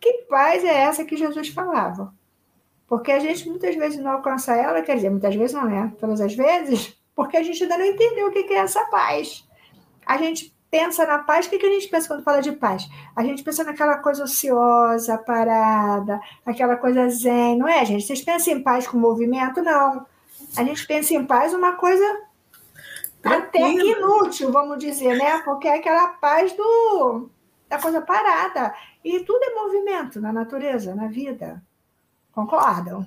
que 0.00 0.25
paz 0.29 0.64
é 0.64 0.83
essa 0.83 1.05
que 1.05 1.17
Jesus 1.17 1.49
falava. 1.49 2.12
Porque 2.87 3.12
a 3.12 3.19
gente 3.19 3.49
muitas 3.49 3.75
vezes 3.76 3.99
não 4.00 4.12
alcança 4.12 4.55
ela, 4.57 4.83
quer 4.83 4.97
dizer, 4.97 5.11
muitas 5.11 5.35
vezes 5.35 5.55
não 5.55 5.69
é, 5.69 5.93
todas 5.99 6.21
as 6.21 6.35
vezes, 6.35 6.97
porque 7.14 7.37
a 7.37 7.43
gente 7.43 7.62
ainda 7.62 7.79
não 7.79 7.85
entendeu 7.85 8.29
o 8.29 8.33
que 8.33 8.52
é 8.52 8.57
essa 8.57 8.85
paz. 8.87 9.47
A 10.05 10.17
gente 10.17 10.55
pensa 10.71 11.05
na 11.05 11.19
paz, 11.19 11.47
o 11.47 11.50
que, 11.50 11.59
que 11.59 11.67
a 11.67 11.71
gente 11.71 11.89
pensa 11.89 12.07
quando 12.07 12.23
fala 12.23 12.41
de 12.41 12.53
paz? 12.53 12.89
A 13.17 13.23
gente 13.25 13.43
pensa 13.43 13.65
naquela 13.65 13.99
coisa 13.99 14.25
ociosa, 14.25 15.19
parada, 15.19 16.21
aquela 16.47 16.77
coisa 16.77 17.09
zen, 17.09 17.59
não 17.59 17.69
é, 17.69 17.85
gente? 17.85 18.07
Vocês 18.07 18.23
pensam 18.23 18.55
em 18.55 18.62
paz 18.62 18.87
com 18.87 18.97
movimento? 18.97 19.62
Não. 19.62 20.07
A 20.57 20.65
gente 20.65 20.87
pensa 20.87 21.15
em 21.15 21.25
paz 21.25 21.53
uma 21.53 21.73
coisa 21.73 22.05
até 23.23 23.73
inútil, 23.73 24.53
vamos 24.53 24.79
dizer, 24.79 25.17
né? 25.17 25.43
Porque 25.43 25.69
é 25.69 25.77
aquela 25.77 26.09
paz 26.09 26.53
do, 26.53 27.29
da 27.69 27.79
coisa 27.79 28.00
parada. 28.00 28.75
E 29.05 29.21
tudo 29.21 29.43
é 29.43 29.55
movimento 29.55 30.21
na 30.21 30.33
natureza, 30.33 30.95
na 30.95 31.09
vida. 31.09 31.62
Concordam? 32.33 33.05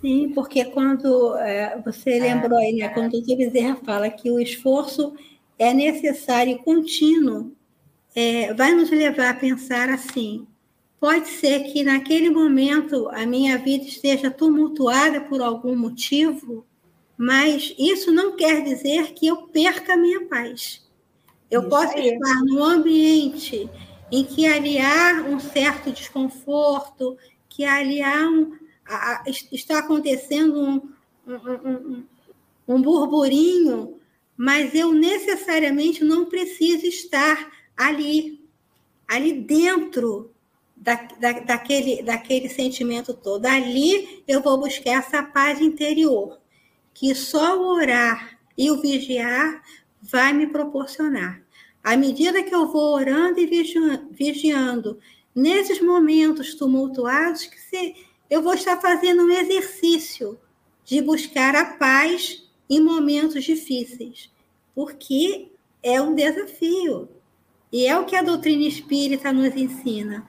Sim, 0.00 0.32
porque 0.34 0.64
quando 0.66 1.36
é, 1.38 1.80
você 1.80 2.18
lembrou 2.18 2.58
aí, 2.58 2.76
né, 2.76 2.88
quando 2.88 3.14
o 3.14 3.36
Bezerra 3.36 3.76
fala 3.84 4.10
que 4.10 4.30
o 4.30 4.40
esforço 4.40 5.14
é 5.62 5.72
necessário 5.72 6.54
e 6.54 6.58
contínuo, 6.58 7.52
é, 8.16 8.52
vai 8.52 8.74
nos 8.74 8.90
levar 8.90 9.30
a 9.30 9.34
pensar 9.34 9.88
assim: 9.90 10.44
pode 10.98 11.28
ser 11.28 11.72
que 11.72 11.84
naquele 11.84 12.30
momento 12.30 13.08
a 13.10 13.24
minha 13.24 13.56
vida 13.58 13.84
esteja 13.84 14.28
tumultuada 14.28 15.20
por 15.20 15.40
algum 15.40 15.76
motivo, 15.76 16.66
mas 17.16 17.72
isso 17.78 18.10
não 18.10 18.34
quer 18.34 18.64
dizer 18.64 19.12
que 19.12 19.28
eu 19.28 19.48
perca 19.48 19.94
a 19.94 19.96
minha 19.96 20.26
paz. 20.26 20.82
Eu 21.48 21.60
isso 21.60 21.70
posso 21.70 21.96
aí. 21.96 22.08
estar 22.08 22.40
num 22.42 22.64
ambiente 22.64 23.70
em 24.10 24.24
que 24.24 24.46
ali 24.46 24.78
há 24.78 25.24
um 25.28 25.38
certo 25.38 25.92
desconforto, 25.92 27.16
que 27.48 27.64
ali 27.64 28.02
há 28.02 28.28
um, 28.28 28.52
a, 28.84 29.22
está 29.52 29.78
acontecendo 29.78 30.58
um, 30.60 30.92
um, 31.26 31.68
um, 31.70 32.04
um 32.66 32.82
burburinho 32.82 34.01
mas 34.42 34.74
eu 34.74 34.92
necessariamente 34.92 36.02
não 36.02 36.24
preciso 36.24 36.84
estar 36.84 37.48
ali, 37.76 38.44
ali 39.06 39.34
dentro 39.34 40.34
da, 40.76 40.96
da, 40.96 41.32
daquele, 41.38 42.02
daquele 42.02 42.48
sentimento 42.48 43.14
todo. 43.14 43.46
Ali 43.46 44.24
eu 44.26 44.42
vou 44.42 44.58
buscar 44.58 44.98
essa 44.98 45.22
paz 45.22 45.60
interior, 45.60 46.40
que 46.92 47.14
só 47.14 47.56
o 47.56 47.72
orar 47.72 48.36
e 48.58 48.68
o 48.68 48.80
vigiar 48.80 49.62
vai 50.02 50.32
me 50.32 50.48
proporcionar. 50.48 51.40
À 51.80 51.96
medida 51.96 52.42
que 52.42 52.52
eu 52.52 52.66
vou 52.66 52.96
orando 52.96 53.38
e 53.38 53.46
vigiando, 54.10 54.98
nesses 55.32 55.80
momentos 55.80 56.56
tumultuados, 56.56 57.46
que 57.46 57.60
se, 57.60 57.94
eu 58.28 58.42
vou 58.42 58.54
estar 58.54 58.80
fazendo 58.80 59.22
um 59.22 59.30
exercício 59.30 60.36
de 60.84 61.00
buscar 61.00 61.54
a 61.54 61.76
paz 61.76 62.50
em 62.68 62.80
momentos 62.80 63.44
difíceis 63.44 64.31
porque 64.74 65.50
é 65.82 66.00
um 66.00 66.14
desafio. 66.14 67.08
E 67.72 67.86
é 67.86 67.98
o 67.98 68.04
que 68.04 68.14
a 68.14 68.22
doutrina 68.22 68.64
espírita 68.64 69.32
nos 69.32 69.54
ensina. 69.56 70.28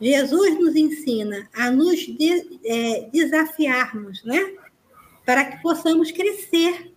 Jesus 0.00 0.58
nos 0.58 0.76
ensina 0.76 1.48
a 1.54 1.70
nos 1.70 1.98
de, 2.00 2.60
é, 2.64 3.08
desafiarmos, 3.12 4.22
né? 4.24 4.54
Para 5.24 5.44
que 5.44 5.62
possamos 5.62 6.10
crescer, 6.10 6.92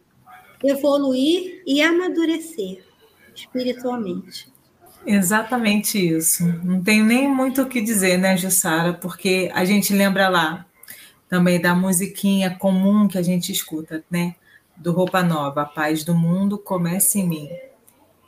evoluir 0.63 1.63
e 1.65 1.81
amadurecer 1.81 2.83
espiritualmente. 3.33 4.51
Exatamente 5.05 5.97
isso. 5.97 6.45
Não 6.63 6.83
tenho 6.83 7.05
nem 7.05 7.29
muito 7.29 7.61
o 7.61 7.69
que 7.69 7.79
dizer, 7.79 8.17
né, 8.17 8.35
Jussara? 8.35 8.93
Porque 8.93 9.49
a 9.53 9.63
gente 9.63 9.93
lembra 9.93 10.27
lá 10.27 10.65
também 11.29 11.61
da 11.61 11.73
musiquinha 11.73 12.55
comum 12.55 13.07
que 13.07 13.17
a 13.17 13.21
gente 13.21 13.51
escuta, 13.51 14.03
né? 14.09 14.35
Do 14.77 14.91
Roupa 14.91 15.23
Nova, 15.23 15.63
a 15.63 15.65
paz 15.65 16.03
do 16.03 16.13
mundo 16.13 16.57
começa 16.57 17.17
em 17.17 17.27
mim. 17.27 17.49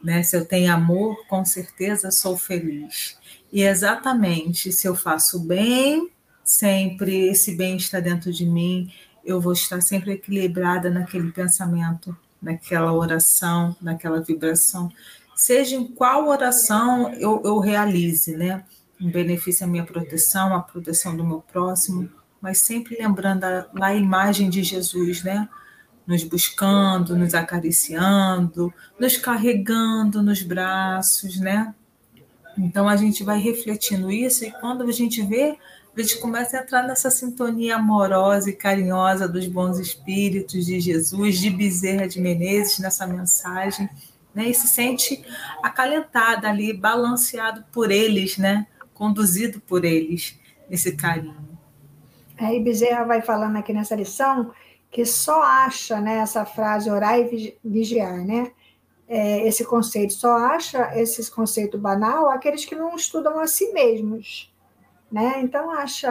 Né? 0.03 0.23
Se 0.23 0.35
eu 0.35 0.45
tenho 0.45 0.73
amor, 0.73 1.25
com 1.27 1.45
certeza 1.45 2.11
sou 2.11 2.37
feliz. 2.37 3.17
E 3.51 3.63
exatamente, 3.63 4.71
se 4.71 4.87
eu 4.87 4.95
faço 4.95 5.39
bem, 5.39 6.09
sempre 6.43 7.27
esse 7.27 7.55
bem 7.55 7.77
está 7.77 7.99
dentro 7.99 8.31
de 8.31 8.45
mim, 8.45 8.91
eu 9.23 9.39
vou 9.39 9.53
estar 9.53 9.81
sempre 9.81 10.13
equilibrada 10.13 10.89
naquele 10.89 11.31
pensamento, 11.31 12.15
naquela 12.41 12.93
oração, 12.93 13.75
naquela 13.81 14.21
vibração. 14.21 14.91
Seja 15.35 15.75
em 15.75 15.87
qual 15.87 16.27
oração 16.27 17.13
eu, 17.13 17.41
eu 17.43 17.59
realize, 17.59 18.35
né? 18.35 18.63
Em 18.99 19.09
benefício 19.09 19.65
à 19.65 19.69
minha 19.69 19.85
proteção, 19.85 20.53
à 20.55 20.61
proteção 20.61 21.15
do 21.15 21.23
meu 21.23 21.41
próximo, 21.41 22.09
mas 22.41 22.59
sempre 22.59 22.97
lembrando 22.99 23.43
a, 23.45 23.69
a 23.81 23.95
imagem 23.95 24.49
de 24.49 24.63
Jesus, 24.63 25.23
né? 25.23 25.47
Nos 26.09 26.23
buscando, 26.23 27.15
nos 27.15 27.35
acariciando, 27.35 28.73
nos 28.99 29.15
carregando 29.15 30.23
nos 30.23 30.41
braços, 30.41 31.39
né? 31.39 31.75
Então 32.57 32.89
a 32.89 32.95
gente 32.95 33.23
vai 33.23 33.39
refletindo 33.39 34.11
isso 34.11 34.43
e 34.43 34.49
quando 34.49 34.81
a 34.81 34.91
gente 34.91 35.21
vê, 35.21 35.55
a 35.95 36.01
gente 36.01 36.17
começa 36.17 36.57
a 36.57 36.61
entrar 36.61 36.81
nessa 36.81 37.11
sintonia 37.11 37.75
amorosa 37.75 38.49
e 38.49 38.53
carinhosa 38.53 39.27
dos 39.27 39.45
bons 39.45 39.77
espíritos 39.77 40.65
de 40.65 40.79
Jesus, 40.79 41.37
de 41.37 41.51
Bezerra 41.51 42.07
de 42.07 42.19
Menezes, 42.19 42.79
nessa 42.79 43.05
mensagem, 43.05 43.87
né? 44.33 44.49
E 44.49 44.53
se 44.55 44.67
sente 44.67 45.23
acalentada 45.61 46.49
ali, 46.49 46.73
balanceado 46.73 47.63
por 47.71 47.91
eles, 47.91 48.35
né? 48.35 48.65
Conduzido 48.95 49.59
por 49.59 49.85
eles, 49.85 50.39
nesse 50.67 50.95
carinho. 50.95 51.37
Aí 52.35 52.59
Bezerra 52.59 53.03
vai 53.03 53.21
falando 53.21 53.57
aqui 53.57 53.71
nessa 53.71 53.95
lição 53.95 54.51
que 54.91 55.05
só 55.05 55.41
acha 55.41 55.99
né, 55.99 56.17
essa 56.17 56.45
frase 56.45 56.89
orar 56.89 57.19
e 57.19 57.57
vigiar, 57.63 58.25
né? 58.25 58.51
É, 59.07 59.47
esse 59.47 59.65
conceito, 59.65 60.13
só 60.13 60.37
acha 60.37 60.91
esse 60.99 61.31
conceito 61.31 61.79
banal 61.79 62.29
aqueles 62.29 62.63
que 62.63 62.75
não 62.75 62.95
estudam 62.95 63.39
a 63.39 63.47
si 63.47 63.71
mesmos. 63.73 64.53
Né? 65.11 65.41
Então, 65.41 65.71
acha, 65.71 66.09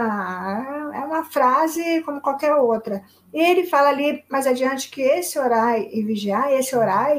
é 0.93 0.99
uma 0.99 1.25
frase 1.25 2.03
como 2.03 2.21
qualquer 2.21 2.55
outra. 2.57 3.05
E 3.33 3.41
ele 3.41 3.67
fala 3.67 3.91
ali 3.91 4.25
mais 4.29 4.49
adiante 4.49 4.91
que 4.91 5.01
esse 5.01 5.38
orar 5.38 5.79
e 5.79 6.03
vigiar, 6.03 6.53
esse 6.53 6.77
orar, 6.77 7.17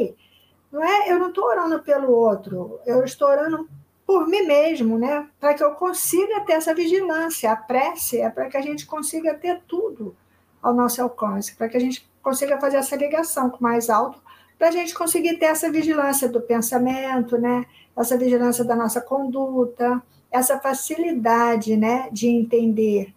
não 0.70 0.84
é, 0.84 1.10
eu 1.10 1.18
não 1.18 1.30
estou 1.30 1.46
orando 1.46 1.82
pelo 1.82 2.12
outro, 2.12 2.80
eu 2.86 3.04
estou 3.06 3.30
orando 3.30 3.70
por 4.06 4.28
mim 4.28 4.42
mesmo, 4.42 5.00
né? 5.00 5.30
Para 5.40 5.54
que 5.54 5.64
eu 5.64 5.72
consiga 5.76 6.42
ter 6.42 6.54
essa 6.54 6.76
vigilância. 6.76 7.52
A 7.52 7.56
prece 7.56 8.20
é 8.20 8.30
para 8.30 8.50
que 8.50 8.58
a 8.58 8.62
gente 8.62 8.86
consiga 8.86 9.34
ter 9.34 9.62
tudo 9.66 10.16
ao 10.62 10.74
nosso 10.74 11.02
alcance, 11.02 11.56
para 11.56 11.70
que 11.70 11.78
a 11.78 11.80
gente 11.80 12.08
consiga 12.22 12.60
fazer 12.60 12.78
essa 12.78 12.96
ligação 12.96 13.50
com 13.50 13.58
o 13.58 13.64
mais 13.64 13.90
alto, 13.90 14.22
para 14.58 14.68
a 14.68 14.72
gente 14.72 14.94
conseguir 14.94 15.38
ter 15.38 15.46
essa 15.46 15.72
vigilância 15.72 16.28
do 16.28 16.42
pensamento, 16.42 17.38
né? 17.38 17.66
essa 17.96 18.18
vigilância 18.18 18.64
da 18.64 18.76
nossa 18.76 19.00
conduta, 19.00 20.02
essa 20.32 20.60
facilidade 20.60 21.78
né? 21.78 22.10
de 22.12 22.28
entender 22.28 23.14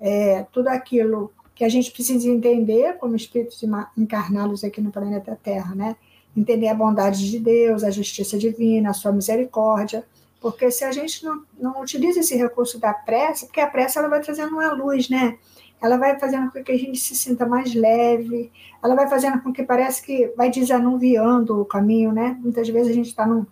é, 0.00 0.46
tudo 0.52 0.68
aquilo 0.68 1.32
que 1.54 1.64
a 1.64 1.68
gente 1.68 1.90
precisa 1.90 2.28
entender 2.28 2.98
como 2.98 3.14
espíritos 3.14 3.62
encarnados 3.96 4.64
aqui 4.64 4.80
no 4.80 4.90
planeta 4.90 5.38
Terra, 5.40 5.74
né? 5.74 5.96
Entender 6.36 6.66
a 6.66 6.74
bondade 6.74 7.30
de 7.30 7.38
Deus, 7.38 7.84
a 7.84 7.90
justiça 7.90 8.36
divina, 8.36 8.90
a 8.90 8.92
sua 8.92 9.12
misericórdia, 9.12 10.04
porque 10.40 10.70
se 10.70 10.84
a 10.84 10.90
gente 10.90 11.24
não, 11.24 11.44
não 11.58 11.80
utiliza 11.80 12.20
esse 12.20 12.36
recurso 12.36 12.78
da 12.78 12.92
prece, 12.92 13.46
porque 13.46 13.60
a 13.60 13.68
prece 13.68 13.98
ela 13.98 14.08
vai 14.08 14.20
trazendo 14.20 14.52
uma 14.52 14.72
luz, 14.72 15.08
né? 15.08 15.38
Ela 15.84 15.98
vai 15.98 16.18
fazendo 16.18 16.50
com 16.50 16.64
que 16.64 16.72
a 16.72 16.78
gente 16.78 16.98
se 16.98 17.14
sinta 17.14 17.44
mais 17.44 17.74
leve, 17.74 18.50
ela 18.82 18.94
vai 18.94 19.06
fazendo 19.06 19.42
com 19.42 19.52
que 19.52 19.62
parece 19.62 20.02
que 20.02 20.32
vai 20.34 20.50
desanuviando 20.50 21.60
o 21.60 21.64
caminho, 21.66 22.10
né? 22.10 22.38
Muitas 22.40 22.66
vezes 22.70 22.90
a 22.90 22.94
gente 22.94 23.08
está 23.08 23.26
num, 23.26 23.44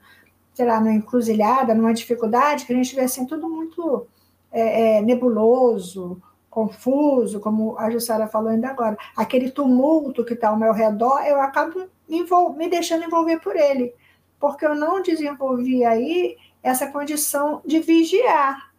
sei 0.55 0.65
lá, 0.65 0.81
numa 0.81 0.95
encruzilhada, 0.95 1.75
numa 1.75 1.93
dificuldade, 1.93 2.65
que 2.65 2.73
a 2.73 2.77
gente 2.77 2.95
vê 2.95 3.03
assim 3.03 3.27
tudo 3.27 3.51
muito 3.51 4.07
é, 4.51 4.97
é, 4.97 5.03
nebuloso, 5.03 6.23
confuso, 6.49 7.39
como 7.39 7.79
a 7.79 7.91
Jussara 7.91 8.27
falou 8.27 8.49
ainda 8.49 8.69
agora. 8.69 8.97
Aquele 9.15 9.51
tumulto 9.51 10.25
que 10.25 10.33
está 10.33 10.49
ao 10.49 10.57
meu 10.57 10.73
redor, 10.73 11.23
eu 11.27 11.39
acabo 11.39 11.87
me, 12.09 12.25
me 12.57 12.71
deixando 12.71 13.05
envolver 13.05 13.41
por 13.41 13.57
ele, 13.57 13.93
porque 14.41 14.65
eu 14.65 14.75
não 14.75 15.03
desenvolvi 15.03 15.85
aí 15.85 16.39
essa 16.63 16.87
condição 16.87 17.61
de 17.67 17.79
vigiar. 17.81 18.73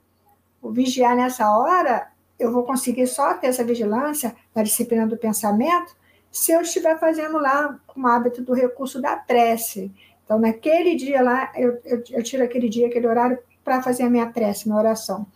O 0.59 0.71
vigiar 0.71 1.15
nessa 1.15 1.55
hora 1.55 2.12
eu 2.39 2.51
vou 2.51 2.63
conseguir 2.63 3.07
só 3.07 3.33
ter 3.35 3.47
essa 3.47 3.63
vigilância 3.63 4.35
na 4.53 4.63
disciplina 4.63 5.07
do 5.07 5.17
pensamento 5.17 5.95
se 6.31 6.51
eu 6.51 6.61
estiver 6.61 6.99
fazendo 6.99 7.37
lá 7.37 7.79
um 7.95 8.07
hábito 8.07 8.41
do 8.41 8.53
recurso 8.53 8.99
da 8.99 9.15
prece. 9.15 9.91
Então, 10.25 10.39
naquele 10.39 10.95
dia 10.95 11.21
lá, 11.21 11.51
eu, 11.55 11.79
eu, 11.85 12.03
eu 12.09 12.23
tiro 12.23 12.43
aquele 12.43 12.67
dia, 12.67 12.87
aquele 12.87 13.07
horário, 13.07 13.37
para 13.63 13.81
fazer 13.83 14.03
a 14.03 14.09
minha 14.09 14.25
prece, 14.25 14.67
minha 14.67 14.79
oração. 14.79 15.27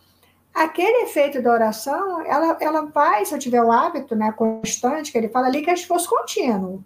Aquele 0.54 1.04
efeito 1.04 1.40
da 1.40 1.52
oração, 1.52 2.26
ela, 2.26 2.58
ela 2.60 2.82
vai, 2.82 3.24
se 3.24 3.34
eu 3.34 3.38
tiver 3.38 3.62
o 3.62 3.72
hábito 3.72 4.16
né, 4.16 4.32
constante, 4.32 5.12
que 5.12 5.18
ele 5.18 5.30
fala 5.30 5.48
ali, 5.48 5.62
que 5.62 5.70
é 5.70 5.74
esforço 5.74 6.10
contínuo. 6.10 6.84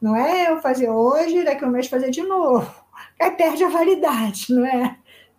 Não 0.00 0.16
é 0.16 0.50
eu 0.50 0.60
fazer 0.60 0.88
hoje, 0.88 1.44
daqui 1.44 1.64
a 1.64 1.68
um 1.68 1.70
mês 1.70 1.86
fazer 1.86 2.10
de 2.10 2.22
novo. 2.22 2.74
Aí 3.20 3.30
perde 3.32 3.62
a 3.62 3.68
validade, 3.68 4.46
não 4.48 4.64
é? 4.64 4.96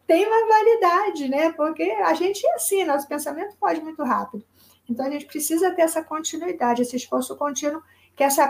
Tem 0.08 0.26
uma 0.26 0.48
validade, 0.48 1.28
né? 1.28 1.52
Porque 1.54 1.84
a 1.84 2.14
gente 2.14 2.46
é 2.46 2.56
assim, 2.56 2.84
nosso 2.84 3.08
pensamento 3.08 3.56
foge 3.60 3.82
muito 3.82 4.04
rápido. 4.04 4.46
Então 4.90 5.06
a 5.06 5.10
gente 5.10 5.26
precisa 5.26 5.72
ter 5.72 5.82
essa 5.82 6.04
continuidade, 6.04 6.82
esse 6.82 6.96
esforço 6.96 7.36
contínuo, 7.36 7.82
que 8.16 8.24
essa 8.24 8.48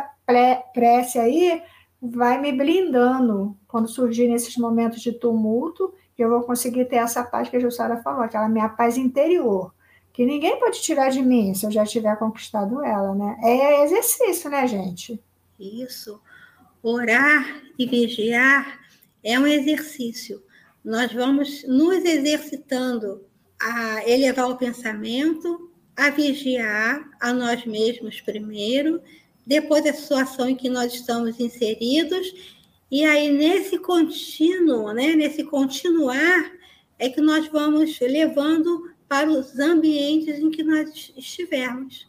prece 0.74 1.18
aí 1.18 1.64
vai 2.02 2.40
me 2.40 2.52
blindando 2.52 3.58
quando 3.68 3.88
surgirem 3.88 4.36
esses 4.36 4.58
momentos 4.58 5.02
de 5.02 5.12
tumulto, 5.14 5.94
e 6.18 6.22
eu 6.22 6.30
vou 6.30 6.44
conseguir 6.44 6.86
ter 6.86 6.98
essa 6.98 7.24
paz 7.24 7.50
que 7.50 7.58
a 7.58 7.60
Jussara 7.60 8.02
falou, 8.02 8.22
aquela 8.22 8.48
minha 8.48 8.70
paz 8.70 8.98
interior, 8.98 9.74
que 10.14 10.26
ninguém 10.26 10.60
pode 10.60 10.82
tirar 10.82 11.10
de 11.10 11.22
mim 11.22 11.54
se 11.54 11.66
eu 11.66 11.72
já 11.72 11.86
tiver 11.86 12.16
conquistado 12.18 12.84
ela, 12.84 13.14
né? 13.16 13.38
É 13.42 13.84
exercício, 13.84 14.50
né, 14.50 14.68
gente? 14.68 15.22
Isso. 15.60 16.22
Orar 16.82 17.62
e 17.78 17.86
vigiar 17.86 18.80
é 19.24 19.40
um 19.40 19.48
exercício. 19.48 20.42
Nós 20.86 21.12
vamos 21.12 21.64
nos 21.64 22.06
exercitando 22.06 23.26
a 23.60 24.08
elevar 24.08 24.52
o 24.52 24.56
pensamento, 24.56 25.72
a 25.98 26.12
vigiar 26.12 27.10
a 27.20 27.34
nós 27.34 27.66
mesmos 27.66 28.22
primeiro, 28.22 29.02
depois 29.48 29.84
a 29.84 29.94
situação 29.94 30.48
em 30.48 30.56
que 30.56 30.70
nós 30.70 30.94
estamos 30.94 31.40
inseridos, 31.40 32.32
e 32.92 33.04
aí 33.04 33.32
nesse 33.32 33.80
contínuo, 33.80 34.94
né, 34.94 35.16
nesse 35.16 35.44
continuar, 35.44 36.52
é 37.00 37.10
que 37.10 37.20
nós 37.20 37.48
vamos 37.48 38.00
levando 38.00 38.94
para 39.08 39.28
os 39.28 39.58
ambientes 39.58 40.38
em 40.38 40.52
que 40.52 40.62
nós 40.62 41.12
estivermos, 41.18 42.08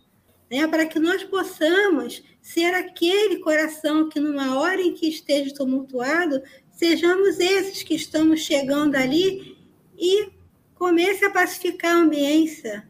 né, 0.50 0.66
para 0.66 0.84
que 0.84 0.98
nós 0.98 1.24
possamos 1.24 2.22
ser 2.42 2.74
aquele 2.74 3.38
coração 3.38 4.10
que, 4.10 4.20
numa 4.20 4.58
hora 4.58 4.82
em 4.82 4.92
que 4.92 5.08
esteja 5.08 5.54
tumultuado, 5.54 6.42
sejamos 6.76 7.40
esses 7.40 7.82
que 7.82 7.94
estamos 7.94 8.40
chegando 8.40 8.94
ali 8.94 9.56
e 9.98 10.30
comece 10.74 11.24
a 11.24 11.30
pacificar 11.30 11.96
a 11.96 12.00
ambiência, 12.00 12.86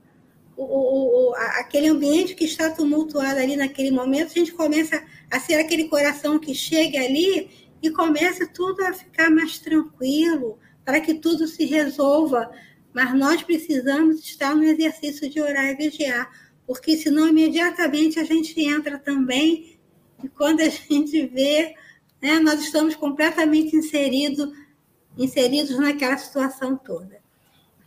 o, 0.57 1.31
o, 1.31 1.35
aquele 1.35 1.88
ambiente 1.88 2.35
que 2.35 2.44
está 2.44 2.70
tumultuado 2.70 3.38
ali 3.38 3.57
naquele 3.57 3.90
momento, 3.90 4.31
a 4.31 4.38
gente 4.38 4.53
começa 4.53 5.03
a 5.31 5.38
ser 5.38 5.55
aquele 5.55 5.85
coração 5.85 6.38
que 6.38 6.55
chega 6.55 6.99
ali 6.99 7.49
e 7.83 7.90
começa 7.90 8.46
tudo 8.46 8.85
a 8.85 8.92
ficar 8.92 9.31
mais 9.31 9.59
tranquilo, 9.59 10.59
para 10.85 11.01
que 11.01 11.14
tudo 11.14 11.46
se 11.46 11.64
resolva. 11.64 12.51
Mas 12.92 13.14
nós 13.14 13.42
precisamos 13.42 14.20
estar 14.20 14.55
no 14.55 14.64
exercício 14.64 15.29
de 15.29 15.40
orar 15.40 15.66
e 15.66 15.77
vigiar, 15.77 16.29
porque 16.66 16.96
senão 16.96 17.29
imediatamente 17.29 18.18
a 18.18 18.25
gente 18.25 18.59
entra 18.61 18.99
também, 18.99 19.79
e 20.25 20.29
quando 20.29 20.61
a 20.61 20.68
gente 20.90 21.27
vê, 21.27 21.75
né, 22.21 22.39
nós 22.39 22.61
estamos 22.61 22.95
completamente 22.95 23.77
inserido, 23.77 24.53
inseridos 25.17 25.79
naquela 25.79 26.17
situação 26.17 26.77
toda. 26.77 27.21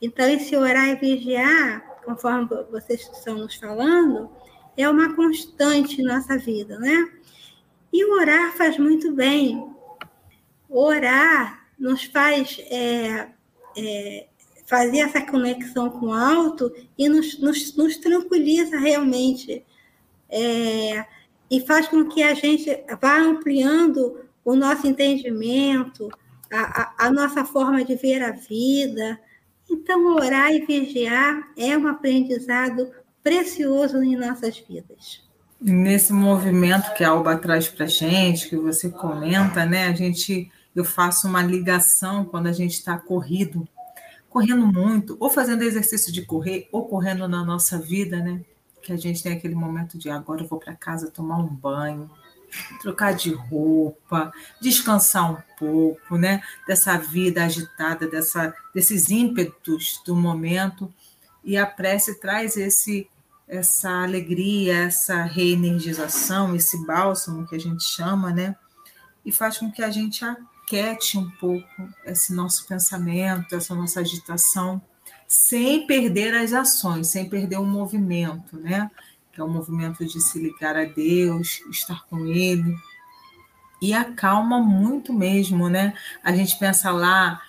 Então, 0.02 0.28
esse 0.30 0.56
orar 0.56 0.90
e 0.90 0.96
vigiar 0.96 1.90
conforme 2.04 2.48
vocês 2.72 3.02
estão 3.02 3.38
nos 3.38 3.56
falando, 3.56 4.30
é 4.76 4.90
uma 4.90 5.16
constante 5.16 6.02
em 6.02 6.06
nossa 6.06 6.38
vida, 6.38 6.80
né? 6.80 7.12
E 7.92 8.04
orar 8.06 8.56
faz 8.56 8.78
muito 8.78 9.12
bem. 9.14 9.72
Orar 10.70 11.68
nos 11.78 12.06
faz 12.06 12.60
é, 12.70 13.30
é, 13.78 14.28
fazer 14.66 15.00
essa 15.00 15.22
conexão 15.22 15.90
com 15.90 16.08
o 16.08 16.14
alto 16.14 16.72
e 16.98 17.10
nos, 17.10 17.40
nos, 17.40 17.76
nos 17.76 17.98
tranquiliza 17.98 18.78
realmente. 18.80 19.66
É, 20.30 21.06
e 21.50 21.62
faz 21.62 21.88
com 21.88 22.06
que 22.06 22.22
a 22.22 22.34
gente 22.34 22.70
vá 23.02 23.18
ampliando 23.18 24.20
o 24.44 24.56
nosso 24.56 24.88
entendimento, 24.88 26.10
a, 26.52 26.82
a, 26.82 27.08
a 27.08 27.12
nossa 27.12 27.46
forma 27.46 27.84
de 27.84 27.96
ver 27.96 28.22
a 28.24 28.32
vida, 28.32 29.20
então, 29.70 30.16
orar 30.16 30.52
e 30.52 30.66
vigiar 30.66 31.52
é 31.56 31.78
um 31.78 31.88
aprendizado 31.88 32.92
precioso 33.22 34.02
em 34.02 34.16
nossas 34.16 34.58
vidas. 34.58 35.24
Nesse 35.62 36.12
movimento 36.12 36.94
que 36.96 37.04
a 37.04 37.10
Alba 37.10 37.38
traz 37.38 37.68
para 37.68 37.86
gente, 37.86 38.50
que 38.50 38.56
você 38.56 38.90
comenta, 38.90 39.66
né? 39.66 39.88
A 39.88 39.94
gente, 39.94 40.50
eu 40.76 40.84
faço 40.84 41.28
uma 41.28 41.44
ligação 41.44 42.26
quando 42.26 42.48
a 42.48 42.52
gente 42.52 42.74
está 42.74 42.98
corrido, 42.98 43.68
correndo 44.30 44.66
muito, 44.66 45.18
ou 45.20 45.30
fazendo 45.30 45.64
exercício 45.64 46.12
de 46.12 46.24
correr, 46.24 46.68
ou 46.72 46.88
correndo 46.88 47.28
na 47.28 47.44
nossa 47.44 47.78
vida, 47.78 48.18
né? 48.18 48.42
Que 48.90 48.94
a 48.94 48.98
gente 48.98 49.22
tem 49.22 49.34
aquele 49.34 49.54
momento 49.54 50.00
de 50.00 50.10
agora 50.10 50.42
eu 50.42 50.48
vou 50.48 50.58
para 50.58 50.76
casa 50.76 51.12
tomar 51.12 51.38
um 51.38 51.46
banho, 51.46 52.10
trocar 52.82 53.14
de 53.14 53.32
roupa, 53.32 54.34
descansar 54.60 55.32
um 55.32 55.38
pouco, 55.60 56.18
né? 56.18 56.42
Dessa 56.68 56.98
vida 56.98 57.46
agitada, 57.46 58.08
dessa, 58.08 58.52
desses 58.74 59.12
ímpetos 59.12 60.02
do 60.04 60.16
momento. 60.16 60.92
E 61.44 61.56
a 61.56 61.68
prece 61.68 62.20
traz 62.20 62.58
esse 62.58 63.08
essa 63.48 64.04
alegria, 64.04 64.86
essa 64.86 65.24
reenergização, 65.24 66.56
esse 66.56 66.84
bálsamo 66.86 67.48
que 67.48 67.56
a 67.56 67.60
gente 67.60 67.84
chama, 67.84 68.32
né? 68.32 68.56
E 69.24 69.32
faz 69.32 69.60
com 69.60 69.72
que 69.72 69.84
a 69.84 69.92
gente 69.92 70.26
aquete 70.26 71.16
um 71.16 71.30
pouco 71.30 71.90
esse 72.06 72.34
nosso 72.34 72.66
pensamento, 72.66 73.56
essa 73.56 73.76
nossa 73.76 74.00
agitação, 74.00 74.82
sem 75.30 75.86
perder 75.86 76.36
as 76.36 76.52
ações, 76.52 77.08
sem 77.08 77.30
perder 77.30 77.58
o 77.58 77.66
movimento, 77.66 78.58
né? 78.58 78.90
que 79.32 79.40
é 79.40 79.44
o 79.44 79.48
movimento 79.48 80.06
de 80.06 80.20
se 80.20 80.38
ligar 80.38 80.76
a 80.76 80.84
Deus, 80.84 81.62
estar 81.72 82.06
com 82.08 82.26
Ele. 82.26 82.76
E 83.82 83.94
acalma 83.94 84.60
muito 84.60 85.14
mesmo, 85.14 85.70
né? 85.70 85.94
A 86.22 86.36
gente 86.36 86.60
pensa 86.60 86.92
lá 86.92 87.42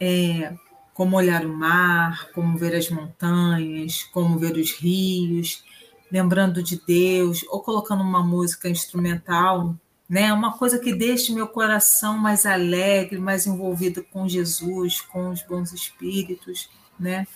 é, 0.00 0.52
como 0.92 1.16
olhar 1.16 1.46
o 1.46 1.56
mar, 1.56 2.30
como 2.32 2.58
ver 2.58 2.74
as 2.74 2.90
montanhas, 2.90 4.02
como 4.12 4.38
ver 4.38 4.56
os 4.56 4.72
rios, 4.72 5.62
lembrando 6.10 6.62
de 6.62 6.80
Deus, 6.84 7.44
ou 7.48 7.60
colocando 7.60 8.02
uma 8.02 8.24
música 8.24 8.68
instrumental, 8.68 9.76
né? 10.08 10.32
Uma 10.32 10.58
coisa 10.58 10.80
que 10.80 10.92
deixe 10.92 11.32
meu 11.32 11.46
coração 11.46 12.18
mais 12.18 12.44
alegre, 12.44 13.18
mais 13.18 13.46
envolvido 13.46 14.02
com 14.02 14.28
Jesus, 14.28 15.00
com 15.00 15.30
os 15.30 15.42
bons 15.42 15.72
espíritos, 15.72 16.68
né? 16.98 17.26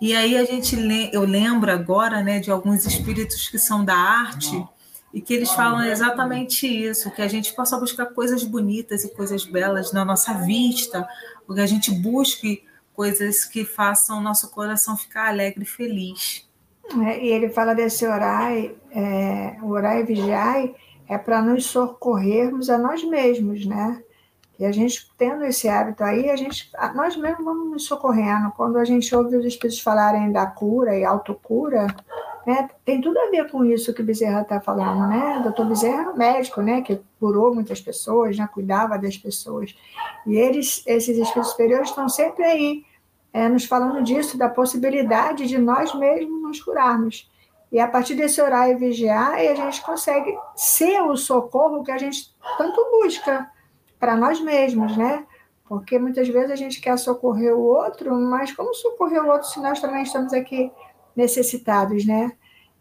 E 0.00 0.14
aí 0.14 0.36
a 0.36 0.44
gente 0.44 0.76
eu 1.12 1.22
lembro 1.22 1.72
agora, 1.72 2.22
né, 2.22 2.38
de 2.38 2.50
alguns 2.50 2.86
espíritos 2.86 3.48
que 3.48 3.58
são 3.58 3.84
da 3.84 3.96
arte 3.96 4.64
e 5.12 5.20
que 5.20 5.34
eles 5.34 5.50
falam 5.50 5.84
exatamente 5.84 6.66
isso, 6.66 7.10
que 7.10 7.22
a 7.22 7.28
gente 7.28 7.52
possa 7.54 7.78
buscar 7.78 8.06
coisas 8.06 8.44
bonitas 8.44 9.04
e 9.04 9.14
coisas 9.14 9.44
belas 9.44 9.92
na 9.92 10.04
nossa 10.04 10.34
vista, 10.34 11.08
porque 11.46 11.60
a 11.60 11.66
gente 11.66 11.90
busque 11.90 12.62
coisas 12.94 13.44
que 13.44 13.64
façam 13.64 14.18
o 14.18 14.20
nosso 14.20 14.50
coração 14.50 14.96
ficar 14.96 15.28
alegre 15.28 15.62
e 15.62 15.66
feliz. 15.66 16.46
É, 17.06 17.24
e 17.24 17.28
ele 17.28 17.48
fala 17.48 17.74
desse 17.74 18.06
orar, 18.06 18.52
é, 18.52 19.56
orar 19.62 19.98
e 19.98 20.04
vigiar 20.04 20.68
é 21.08 21.16
para 21.16 21.40
nos 21.40 21.66
socorrermos 21.66 22.68
a 22.68 22.78
nós 22.78 23.02
mesmos, 23.02 23.64
né? 23.64 24.02
E 24.58 24.66
a 24.66 24.72
gente 24.72 25.08
tendo 25.16 25.44
esse 25.44 25.68
hábito 25.68 26.02
aí, 26.02 26.28
a 26.28 26.36
gente, 26.36 26.68
nós 26.94 27.16
mesmos 27.16 27.44
vamos 27.44 27.70
nos 27.70 27.84
socorrendo. 27.84 28.50
Quando 28.56 28.76
a 28.76 28.84
gente 28.84 29.14
ouve 29.14 29.36
os 29.36 29.44
espíritos 29.44 29.80
falarem 29.80 30.32
da 30.32 30.46
cura 30.46 30.96
e 30.96 31.04
autocura, 31.04 31.86
né, 32.44 32.68
tem 32.84 33.00
tudo 33.00 33.18
a 33.20 33.30
ver 33.30 33.48
com 33.50 33.64
isso 33.64 33.94
que 33.94 34.02
o 34.02 34.04
Bezerra 34.04 34.40
está 34.40 34.60
falando, 34.60 35.06
né? 35.06 35.38
O 35.38 35.42
doutor 35.44 35.66
Bezerra 35.66 36.00
era 36.00 36.10
um 36.10 36.16
médico, 36.16 36.60
né? 36.60 36.82
Que 36.82 37.00
curou 37.20 37.54
muitas 37.54 37.80
pessoas, 37.80 38.36
né, 38.36 38.48
cuidava 38.52 38.98
das 38.98 39.16
pessoas. 39.16 39.76
E 40.26 40.36
eles, 40.36 40.82
esses 40.86 41.16
espíritos 41.16 41.50
superiores, 41.50 41.90
estão 41.90 42.08
sempre 42.08 42.42
aí, 42.42 42.84
é, 43.32 43.48
nos 43.48 43.64
falando 43.64 44.02
disso, 44.02 44.36
da 44.36 44.48
possibilidade 44.48 45.46
de 45.46 45.58
nós 45.58 45.94
mesmos 45.94 46.42
nos 46.42 46.60
curarmos. 46.60 47.30
E 47.70 47.78
a 47.78 47.86
partir 47.86 48.16
desse 48.16 48.40
orar 48.40 48.68
e 48.70 48.74
vigiar, 48.74 49.34
a 49.34 49.54
gente 49.54 49.82
consegue 49.82 50.36
ser 50.56 51.00
o 51.02 51.16
socorro 51.16 51.84
que 51.84 51.92
a 51.92 51.98
gente 51.98 52.34
tanto 52.56 52.82
busca 52.90 53.48
para 53.98 54.16
nós 54.16 54.40
mesmos, 54.40 54.96
né? 54.96 55.24
Porque 55.68 55.98
muitas 55.98 56.28
vezes 56.28 56.50
a 56.50 56.56
gente 56.56 56.80
quer 56.80 56.96
socorrer 56.98 57.54
o 57.54 57.60
outro, 57.60 58.14
mas 58.14 58.52
como 58.52 58.74
socorrer 58.74 59.22
o 59.22 59.28
outro 59.28 59.48
se 59.48 59.60
nós 59.60 59.80
também 59.80 60.02
estamos 60.02 60.32
aqui 60.32 60.72
necessitados, 61.14 62.06
né? 62.06 62.32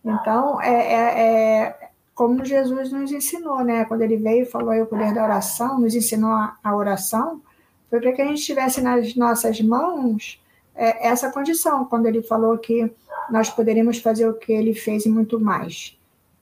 Então, 0.03 0.61
é, 0.61 0.93
é, 0.93 1.21
é 1.21 1.89
como 2.15 2.45
Jesus 2.45 2.91
nos 2.91 3.11
ensinou, 3.11 3.63
né? 3.63 3.85
Quando 3.85 4.01
ele 4.01 4.17
veio 4.17 4.43
e 4.43 4.45
falou 4.45 4.69
aí 4.69 4.81
o 4.81 4.87
poder 4.87 5.13
da 5.13 5.23
oração, 5.23 5.79
nos 5.79 5.95
ensinou 5.95 6.31
a, 6.31 6.57
a 6.63 6.75
oração, 6.75 7.41
foi 7.89 7.99
para 7.99 8.11
que 8.13 8.21
a 8.21 8.25
gente 8.25 8.43
tivesse 8.43 8.81
nas 8.81 9.15
nossas 9.15 9.59
mãos 9.61 10.41
é, 10.75 11.07
essa 11.07 11.31
condição, 11.31 11.85
quando 11.85 12.05
ele 12.05 12.21
falou 12.21 12.57
que 12.57 12.91
nós 13.29 13.49
poderíamos 13.49 13.99
fazer 13.99 14.27
o 14.27 14.33
que 14.33 14.53
ele 14.53 14.73
fez 14.73 15.05
e 15.05 15.09
muito 15.09 15.39
mais 15.39 15.97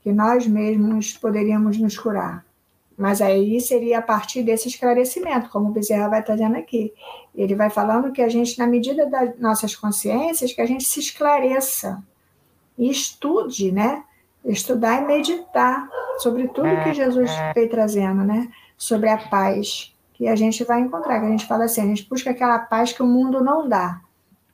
que 0.06 0.12
nós 0.12 0.46
mesmos 0.46 1.14
poderíamos 1.18 1.80
nos 1.80 1.98
curar. 1.98 2.44
Mas 2.97 3.21
aí 3.21 3.60
seria 3.60 3.99
a 3.99 4.01
partir 4.01 4.41
desse 4.41 4.67
esclarecimento, 4.69 5.49
como 5.49 5.69
o 5.69 5.71
Bezerra 5.71 6.08
vai 6.08 6.23
trazendo 6.23 6.55
aqui. 6.55 6.93
Ele 7.34 7.53
vai 7.53 7.69
falando 7.69 8.12
que 8.12 8.21
a 8.21 8.29
gente, 8.29 8.58
na 8.58 8.65
medida 8.65 9.05
das 9.05 9.38
nossas 9.38 9.75
consciências, 9.75 10.53
que 10.53 10.62
a 10.62 10.65
gente 10.65 10.86
se 10.86 10.99
esclareça 10.99 12.01
e 12.77 12.89
estude, 12.89 13.71
né? 13.71 14.03
Estudar 14.45 15.01
e 15.01 15.05
meditar 15.05 15.89
sobre 16.19 16.47
tudo 16.47 16.84
que 16.84 16.93
Jesus 16.93 17.31
veio 17.53 17.69
trazendo, 17.69 18.23
né? 18.23 18.49
Sobre 18.77 19.10
a 19.10 19.17
paz 19.17 19.93
que 20.13 20.27
a 20.27 20.36
gente 20.36 20.63
vai 20.63 20.79
encontrar, 20.79 21.19
que 21.19 21.25
a 21.25 21.29
gente 21.29 21.45
fala 21.45 21.65
assim, 21.65 21.81
a 21.81 21.86
gente 21.86 22.08
busca 22.08 22.29
aquela 22.29 22.60
paz 22.60 22.93
que 22.93 23.03
o 23.03 23.08
mundo 23.08 23.43
não 23.43 23.67
dá. 23.67 23.99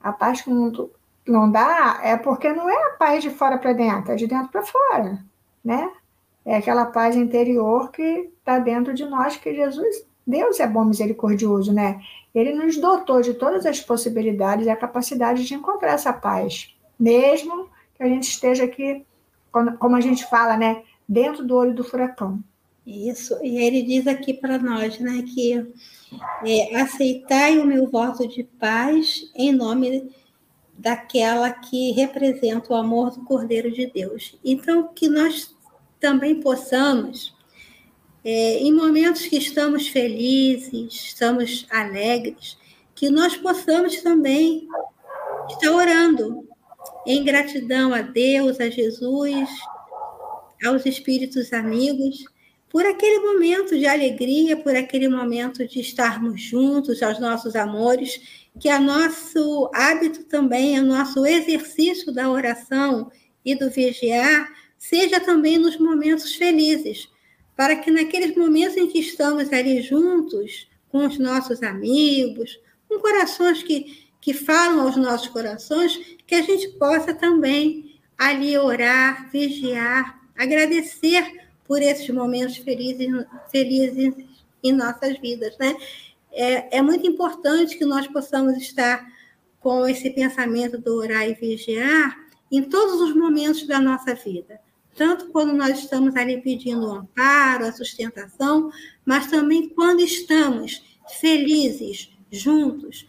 A 0.01 0.11
paz 0.11 0.41
que 0.41 0.49
o 0.49 0.53
mundo 0.53 0.89
não 1.27 1.51
dá 1.51 1.99
é 2.01 2.17
porque 2.17 2.51
não 2.51 2.67
é 2.67 2.87
a 2.87 2.91
paz 2.91 3.21
de 3.21 3.29
fora 3.29 3.59
para 3.59 3.73
dentro, 3.73 4.11
é 4.11 4.15
de 4.15 4.25
dentro 4.25 4.49
para 4.49 4.63
fora, 4.63 5.19
né? 5.63 5.91
É 6.45 6.57
aquela 6.57 6.85
paz 6.85 7.15
interior 7.15 7.91
que 7.91 8.31
está 8.39 8.59
dentro 8.59 8.93
de 8.93 9.05
nós, 9.05 9.37
que 9.37 9.53
Jesus, 9.53 10.05
Deus 10.25 10.59
é 10.59 10.67
bom 10.67 10.85
misericordioso, 10.85 11.71
né? 11.71 12.01
Ele 12.33 12.53
nos 12.53 12.77
dotou 12.77 13.21
de 13.21 13.33
todas 13.33 13.65
as 13.65 13.79
possibilidades 13.79 14.65
e 14.65 14.69
a 14.69 14.75
capacidade 14.75 15.45
de 15.45 15.53
encontrar 15.53 15.93
essa 15.93 16.13
paz, 16.13 16.75
mesmo 16.99 17.69
que 17.95 18.03
a 18.03 18.07
gente 18.07 18.29
esteja 18.29 18.63
aqui, 18.63 19.05
como 19.79 19.95
a 19.95 20.01
gente 20.01 20.27
fala, 20.29 20.57
né? 20.57 20.83
Dentro 21.07 21.45
do 21.45 21.55
olho 21.55 21.73
do 21.73 21.83
furacão. 21.83 22.41
Isso, 22.85 23.37
e 23.43 23.59
ele 23.59 23.83
diz 23.83 24.07
aqui 24.07 24.33
para 24.33 24.57
nós, 24.57 24.99
né, 24.99 25.23
que 25.33 25.53
é, 26.43 26.75
aceitai 26.77 27.59
o 27.59 27.65
meu 27.65 27.87
voto 27.87 28.27
de 28.27 28.43
paz 28.43 29.31
em 29.35 29.51
nome 29.51 30.11
daquela 30.77 31.51
que 31.51 31.91
representa 31.91 32.73
o 32.73 32.75
amor 32.75 33.11
do 33.11 33.23
Cordeiro 33.23 33.71
de 33.71 33.85
Deus. 33.85 34.37
Então, 34.43 34.87
que 34.87 35.07
nós 35.07 35.55
também 36.01 36.41
possamos, 36.41 37.33
é, 38.25 38.57
em 38.57 38.73
momentos 38.73 39.25
que 39.25 39.37
estamos 39.37 39.87
felizes, 39.87 40.93
estamos 40.93 41.65
alegres, 41.69 42.57
que 42.93 43.09
nós 43.09 43.37
possamos 43.37 44.01
também 44.01 44.67
estar 45.49 45.71
orando 45.71 46.47
em 47.07 47.23
gratidão 47.23 47.93
a 47.93 48.01
Deus, 48.01 48.59
a 48.59 48.69
Jesus, 48.69 49.49
aos 50.65 50.85
espíritos 50.85 51.53
amigos, 51.53 52.25
por 52.69 52.85
aquele 52.85 53.19
momento 53.19 53.77
de 53.77 53.85
alegria, 53.85 54.55
por 54.57 54.75
aquele 54.75 55.07
momento 55.07 55.67
de 55.67 55.79
estarmos 55.79 56.41
juntos 56.41 57.03
aos 57.03 57.19
nossos 57.19 57.55
amores, 57.55 58.49
que 58.59 58.69
é 58.69 58.79
nosso 58.79 59.69
hábito 59.73 60.23
também, 60.23 60.77
é 60.77 60.81
nosso 60.81 61.25
exercício 61.25 62.11
da 62.11 62.29
oração 62.29 63.11
e 63.43 63.55
do 63.55 63.69
vigiar, 63.69 64.47
seja 64.81 65.19
também 65.19 65.59
nos 65.59 65.77
momentos 65.77 66.33
felizes, 66.33 67.07
para 67.55 67.75
que 67.75 67.91
naqueles 67.91 68.35
momentos 68.35 68.75
em 68.75 68.87
que 68.87 68.97
estamos 68.97 69.53
ali 69.53 69.79
juntos, 69.83 70.67
com 70.89 71.05
os 71.05 71.19
nossos 71.19 71.61
amigos, 71.61 72.59
com 72.89 72.99
corações 72.99 73.61
que, 73.61 74.09
que 74.19 74.33
falam 74.33 74.81
aos 74.81 74.97
nossos 74.97 75.27
corações, 75.27 76.17
que 76.25 76.33
a 76.33 76.41
gente 76.41 76.67
possa 76.79 77.13
também 77.13 77.95
ali 78.17 78.57
orar, 78.57 79.29
vigiar, 79.31 80.19
agradecer 80.35 81.47
por 81.67 81.79
esses 81.79 82.09
momentos 82.09 82.57
felizes, 82.57 83.07
felizes 83.51 84.15
em 84.63 84.71
nossas 84.71 85.19
vidas, 85.19 85.55
né? 85.59 85.77
É, 86.31 86.79
é 86.79 86.81
muito 86.81 87.05
importante 87.05 87.77
que 87.77 87.85
nós 87.85 88.07
possamos 88.07 88.57
estar 88.57 89.05
com 89.59 89.87
esse 89.87 90.09
pensamento 90.09 90.79
do 90.79 90.95
orar 90.95 91.29
e 91.29 91.35
vigiar 91.35 92.17
em 92.51 92.63
todos 92.63 92.99
os 92.99 93.15
momentos 93.15 93.67
da 93.67 93.79
nossa 93.79 94.15
vida 94.15 94.59
tanto 94.95 95.29
quando 95.29 95.53
nós 95.53 95.79
estamos 95.79 96.15
ali 96.15 96.41
pedindo 96.41 96.87
o 96.87 96.91
amparo, 96.91 97.65
a 97.65 97.71
sustentação, 97.71 98.71
mas 99.05 99.27
também 99.27 99.69
quando 99.69 100.01
estamos 100.01 100.83
felizes, 101.19 102.11
juntos, 102.31 103.07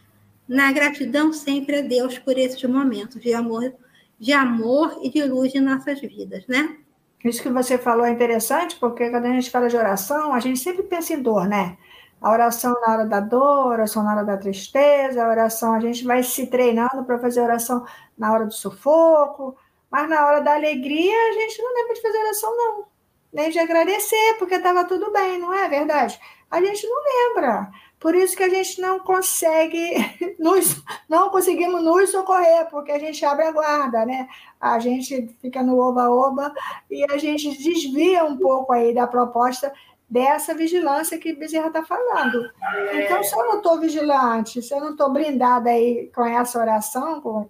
na 0.49 0.73
gratidão 0.73 1.33
sempre 1.33 1.79
a 1.79 1.83
Deus 1.83 2.19
por 2.19 2.37
esses 2.37 2.63
momentos 2.65 3.21
de 3.21 3.33
amor, 3.33 3.73
de 4.19 4.33
amor 4.33 4.99
e 5.03 5.11
de 5.11 5.25
luz 5.25 5.55
em 5.55 5.61
nossas 5.61 6.01
vidas, 6.01 6.47
né? 6.47 6.77
Isso 7.25 7.43
que 7.43 7.49
você 7.49 7.79
falou 7.79 8.05
é 8.05 8.11
interessante, 8.11 8.77
porque 8.77 9.09
quando 9.09 9.27
a 9.27 9.33
gente 9.33 9.51
fala 9.51 9.69
de 9.69 9.77
oração, 9.77 10.35
a 10.35 10.41
gente 10.41 10.59
sempre 10.59 10.83
pensa 10.83 11.15
em 11.15 11.23
dor, 11.23 11.47
né? 11.47 11.77
A 12.21 12.31
oração 12.31 12.73
na 12.81 12.93
hora 12.93 13.07
da 13.07 13.21
dor, 13.21 13.41
a 13.41 13.67
oração 13.67 14.03
na 14.03 14.13
hora 14.13 14.25
da 14.25 14.37
tristeza, 14.37 15.25
a 15.25 15.29
oração, 15.29 15.75
a 15.75 15.81
gente 15.81 16.05
vai 16.05 16.23
se 16.23 16.47
treinando 16.49 17.05
para 17.05 17.19
fazer 17.19 17.41
oração 17.41 17.85
na 18.19 18.33
hora 18.33 18.45
do 18.45 18.53
sufoco, 18.53 19.57
mas 19.93 20.09
na 20.09 20.27
hora 20.27 20.41
da 20.41 20.55
alegria, 20.55 21.15
a 21.29 21.33
gente 21.33 21.61
não 21.61 21.75
lembra 21.75 21.95
de 21.95 22.01
fazer 22.01 22.19
oração, 22.19 22.57
não. 22.57 22.87
Nem 23.31 23.51
de 23.51 23.59
agradecer, 23.59 24.37
porque 24.39 24.55
estava 24.55 24.85
tudo 24.87 25.13
bem, 25.13 25.39
não 25.39 25.53
é 25.53 25.69
verdade? 25.69 26.19
A 26.51 26.63
gente 26.63 26.87
não 26.87 27.03
lembra. 27.05 27.71
Por 28.01 28.15
isso 28.15 28.35
que 28.35 28.43
a 28.43 28.49
gente 28.49 28.81
não 28.81 28.99
consegue, 28.99 29.95
nos, 30.41 30.83
não 31.09 31.29
conseguimos 31.29 31.83
nos 31.83 32.11
socorrer, 32.11 32.69
porque 32.71 32.91
a 32.91 32.99
gente 32.99 33.23
abre 33.23 33.45
a 33.45 33.53
guarda, 33.53 34.07
né? 34.07 34.27
A 34.59 34.79
gente 34.79 35.29
fica 35.43 35.63
no 35.63 35.79
oba-oba 35.79 36.55
e 36.91 37.05
a 37.13 37.19
gente 37.19 37.51
desvia 37.63 38.25
um 38.25 38.39
pouco 38.39 38.73
aí 38.73 38.95
da 38.95 39.07
proposta 39.07 39.71
dessa 40.09 40.55
vigilância 40.55 41.19
que 41.19 41.35
Bezerra 41.35 41.69
está 41.69 41.85
falando. 41.85 42.51
Então, 42.95 43.23
se 43.23 43.35
eu 43.35 43.47
não 43.47 43.57
estou 43.59 43.79
vigilante, 43.79 44.63
se 44.63 44.75
eu 44.75 44.81
não 44.81 44.93
estou 44.93 45.13
blindada 45.13 45.69
aí 45.69 46.11
com 46.15 46.25
essa 46.25 46.59
oração, 46.59 47.21
com, 47.21 47.49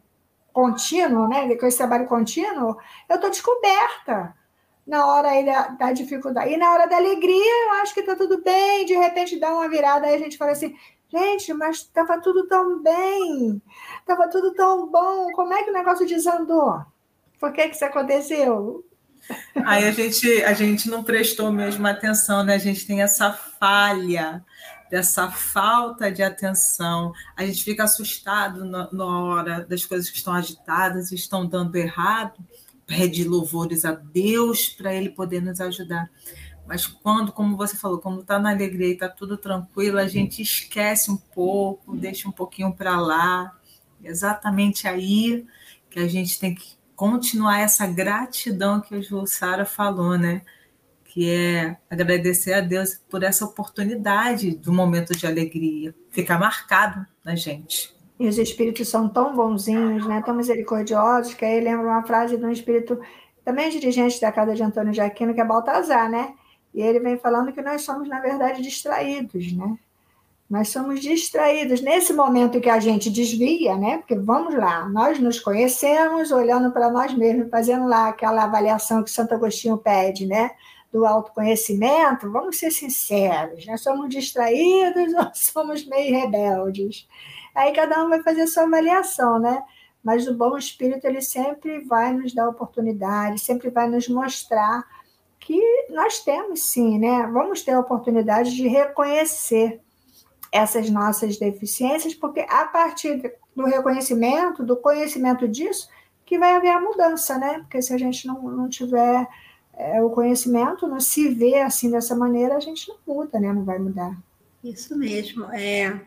contínuo, 0.53 1.29
né, 1.29 1.55
com 1.57 1.67
esse 1.67 1.79
trabalho 1.79 2.07
contínuo, 2.07 2.77
eu 3.09 3.17
estou 3.17 3.31
descoberta 3.31 4.35
na 4.87 5.07
hora 5.07 5.29
aí 5.29 5.45
da, 5.45 5.69
da, 5.69 5.93
dificuldade. 5.93 6.53
E 6.53 6.57
na 6.57 6.73
hora 6.73 6.87
da 6.87 6.97
alegria, 6.97 7.65
eu 7.67 7.73
acho 7.83 7.95
que 7.95 8.01
está 8.01 8.17
tudo 8.17 8.43
bem, 8.43 8.85
de 8.85 8.95
repente 8.95 9.39
dá 9.39 9.53
uma 9.55 9.69
virada, 9.69 10.07
aí 10.07 10.15
a 10.15 10.19
gente 10.19 10.37
fala 10.37 10.53
assim, 10.53 10.77
gente, 11.09 11.53
mas 11.55 11.79
estava 11.79 12.21
tudo 12.21 12.47
tão 12.47 12.83
bem, 12.83 13.63
estava 14.01 14.29
tudo 14.29 14.53
tão 14.55 14.87
bom, 14.89 15.31
como 15.33 15.53
é 15.53 15.63
que 15.63 15.71
o 15.71 15.75
negócio 15.75 16.07
desandou? 16.07 16.85
Por 17.39 17.53
que, 17.53 17.69
que 17.69 17.75
isso 17.75 17.85
aconteceu? 17.85 18.85
Aí 19.65 19.87
a 19.87 19.93
gente, 19.93 20.43
a 20.43 20.53
gente 20.53 20.89
não 20.89 21.05
prestou 21.05 21.53
mesmo 21.53 21.87
atenção, 21.87 22.45
né? 22.45 22.55
A 22.55 22.59
gente 22.59 22.87
tem 22.87 23.03
essa 23.03 23.33
falha 23.33 24.45
dessa 24.93 25.31
falta 25.31 26.13
de 26.13 26.23
atenção. 26.23 27.15
A 27.35 27.47
gente 27.47 27.65
fica 27.65 27.85
assustado 27.85 28.63
na, 28.67 29.07
hora 29.07 29.65
das 29.65 29.87
coisas 29.87 30.11
que 30.11 30.19
estão 30.19 30.35
agitadas 30.35 31.11
e 31.11 31.15
estão 31.15 31.47
dando 31.47 31.77
errado, 31.77 32.45
pede 32.87 33.25
louvores 33.25 33.87
a 33.87 33.93
Deus 33.93 34.69
para 34.69 34.95
Ele 34.95 35.09
poder 35.09 35.41
nos 35.41 35.63
ajudar. 35.63 36.11
Mas 36.67 36.87
quando, 36.87 37.33
como 37.33 37.57
você 37.57 37.75
falou, 37.75 38.01
quando 38.01 38.21
está 38.21 38.39
na 38.39 38.51
alegria 38.51 38.89
e 38.89 38.93
está 38.93 39.09
tudo 39.09 39.39
tranquilo, 39.39 39.97
a 39.97 40.07
gente 40.07 40.43
esquece 40.43 41.11
um 41.11 41.17
pouco, 41.17 41.97
deixa 41.97 42.29
um 42.29 42.33
pouquinho 42.33 42.71
para 42.71 43.01
lá. 43.01 43.51
Exatamente 44.05 44.87
aí 44.87 45.47
que 45.89 46.01
a 46.01 46.07
gente 46.07 46.39
tem 46.39 46.55
que 46.55 46.77
continuar 46.95 47.61
essa 47.61 47.87
gratidão 47.87 48.79
que 48.79 48.95
o 48.95 49.03
Jussara 49.03 49.65
falou, 49.65 50.19
né? 50.19 50.43
Que 51.13 51.31
é 51.31 51.77
agradecer 51.91 52.55
a 52.55 52.63
Deus 52.63 52.99
por 53.11 53.23
essa 53.23 53.45
oportunidade 53.45 54.57
do 54.57 54.73
momento 54.73 55.15
de 55.15 55.27
alegria, 55.27 55.95
ficar 56.11 56.39
marcado 56.39 57.07
na 57.23 57.37
gente. 57.37 57.95
E 58.19 58.27
os 58.27 58.39
espíritos 58.39 58.89
são 58.89 59.11
tão 59.11 59.37
bonzinhos, 59.37 60.07
né? 60.07 60.23
tão 60.25 60.35
misericordiosos, 60.35 61.35
que 61.35 61.45
aí 61.45 61.61
lembra 61.61 61.87
uma 61.87 62.03
frase 62.03 62.39
de 62.39 62.45
um 62.45 62.51
espírito 62.51 62.99
também 63.45 63.69
dirigente 63.69 64.19
da 64.23 64.33
casa 64.33 64.55
de 64.55 64.63
Antônio 64.63 64.91
de 64.91 65.03
Aquino, 65.03 65.35
que 65.35 65.41
é 65.41 65.45
Baltazar, 65.45 66.09
né? 66.09 66.33
E 66.73 66.81
ele 66.81 66.99
vem 66.99 67.19
falando 67.19 67.53
que 67.53 67.61
nós 67.61 67.83
somos, 67.83 68.09
na 68.09 68.19
verdade, 68.19 68.63
distraídos, 68.63 69.53
né? 69.53 69.77
Nós 70.49 70.71
somos 70.71 71.01
distraídos 71.01 71.83
nesse 71.83 72.15
momento 72.15 72.61
que 72.61 72.71
a 72.71 72.81
gente 72.81 73.11
desvia, 73.11 73.77
né? 73.77 73.99
Porque 73.99 74.15
vamos 74.15 74.55
lá, 74.55 74.89
nós 74.89 75.19
nos 75.19 75.39
conhecemos 75.39 76.31
olhando 76.31 76.71
para 76.71 76.91
nós 76.91 77.13
mesmos, 77.13 77.51
fazendo 77.51 77.87
lá 77.87 78.09
aquela 78.09 78.45
avaliação 78.45 79.03
que 79.03 79.11
Santo 79.11 79.35
Agostinho 79.35 79.77
pede, 79.77 80.25
né? 80.25 80.53
Do 80.93 81.07
autoconhecimento, 81.07 82.31
vamos 82.31 82.59
ser 82.59 82.71
sinceros, 82.71 83.67
nós 83.67 83.81
somos 83.81 84.09
distraídos 84.11 85.15
ou 85.19 85.31
somos 85.33 85.87
meio 85.87 86.21
rebeldes? 86.21 87.09
Aí 87.55 87.73
cada 87.73 88.05
um 88.05 88.09
vai 88.09 88.23
fazer 88.23 88.43
a 88.43 88.47
sua 88.47 88.65
avaliação, 88.65 89.39
né? 89.39 89.63
Mas 90.05 90.27
o 90.27 90.35
bom 90.35 90.57
espírito, 90.57 91.07
ele 91.07 91.23
sempre 91.23 91.81
vai 91.81 92.13
nos 92.13 92.35
dar 92.35 92.49
oportunidade, 92.49 93.41
sempre 93.41 93.71
vai 93.71 93.89
nos 93.89 94.09
mostrar 94.09 94.85
que 95.39 95.61
nós 95.91 96.21
temos 96.21 96.71
sim, 96.71 96.99
né? 96.99 97.27
Vamos 97.33 97.63
ter 97.63 97.73
a 97.73 97.81
oportunidade 97.81 98.55
de 98.55 98.67
reconhecer 98.69 99.81
essas 100.51 100.91
nossas 100.91 101.39
deficiências, 101.39 102.15
porque 102.15 102.41
a 102.41 102.65
partir 102.67 103.33
do 103.55 103.65
reconhecimento, 103.65 104.65
do 104.65 104.77
conhecimento 104.77 105.49
disso, 105.49 105.89
que 106.25 106.39
vai 106.39 106.55
haver 106.55 106.71
a 106.71 106.81
mudança, 106.81 107.39
né? 107.39 107.61
Porque 107.61 107.81
se 107.81 107.93
a 107.93 107.99
gente 107.99 108.27
não, 108.27 108.43
não 108.43 108.69
tiver 108.69 109.27
é, 109.75 110.03
o 110.03 110.11
conhecimento, 110.11 110.87
não 110.87 111.01
se 111.01 111.29
vê 111.29 111.61
assim 111.61 111.91
dessa 111.91 112.15
maneira, 112.15 112.57
a 112.57 112.61
gente 112.61 112.89
não 112.89 112.97
muda, 113.07 113.41
né? 113.41 113.53
Não 113.53 113.65
vai 113.65 113.79
mudar. 113.79 114.17
Isso 114.63 114.97
mesmo. 114.97 115.47
É, 115.53 116.01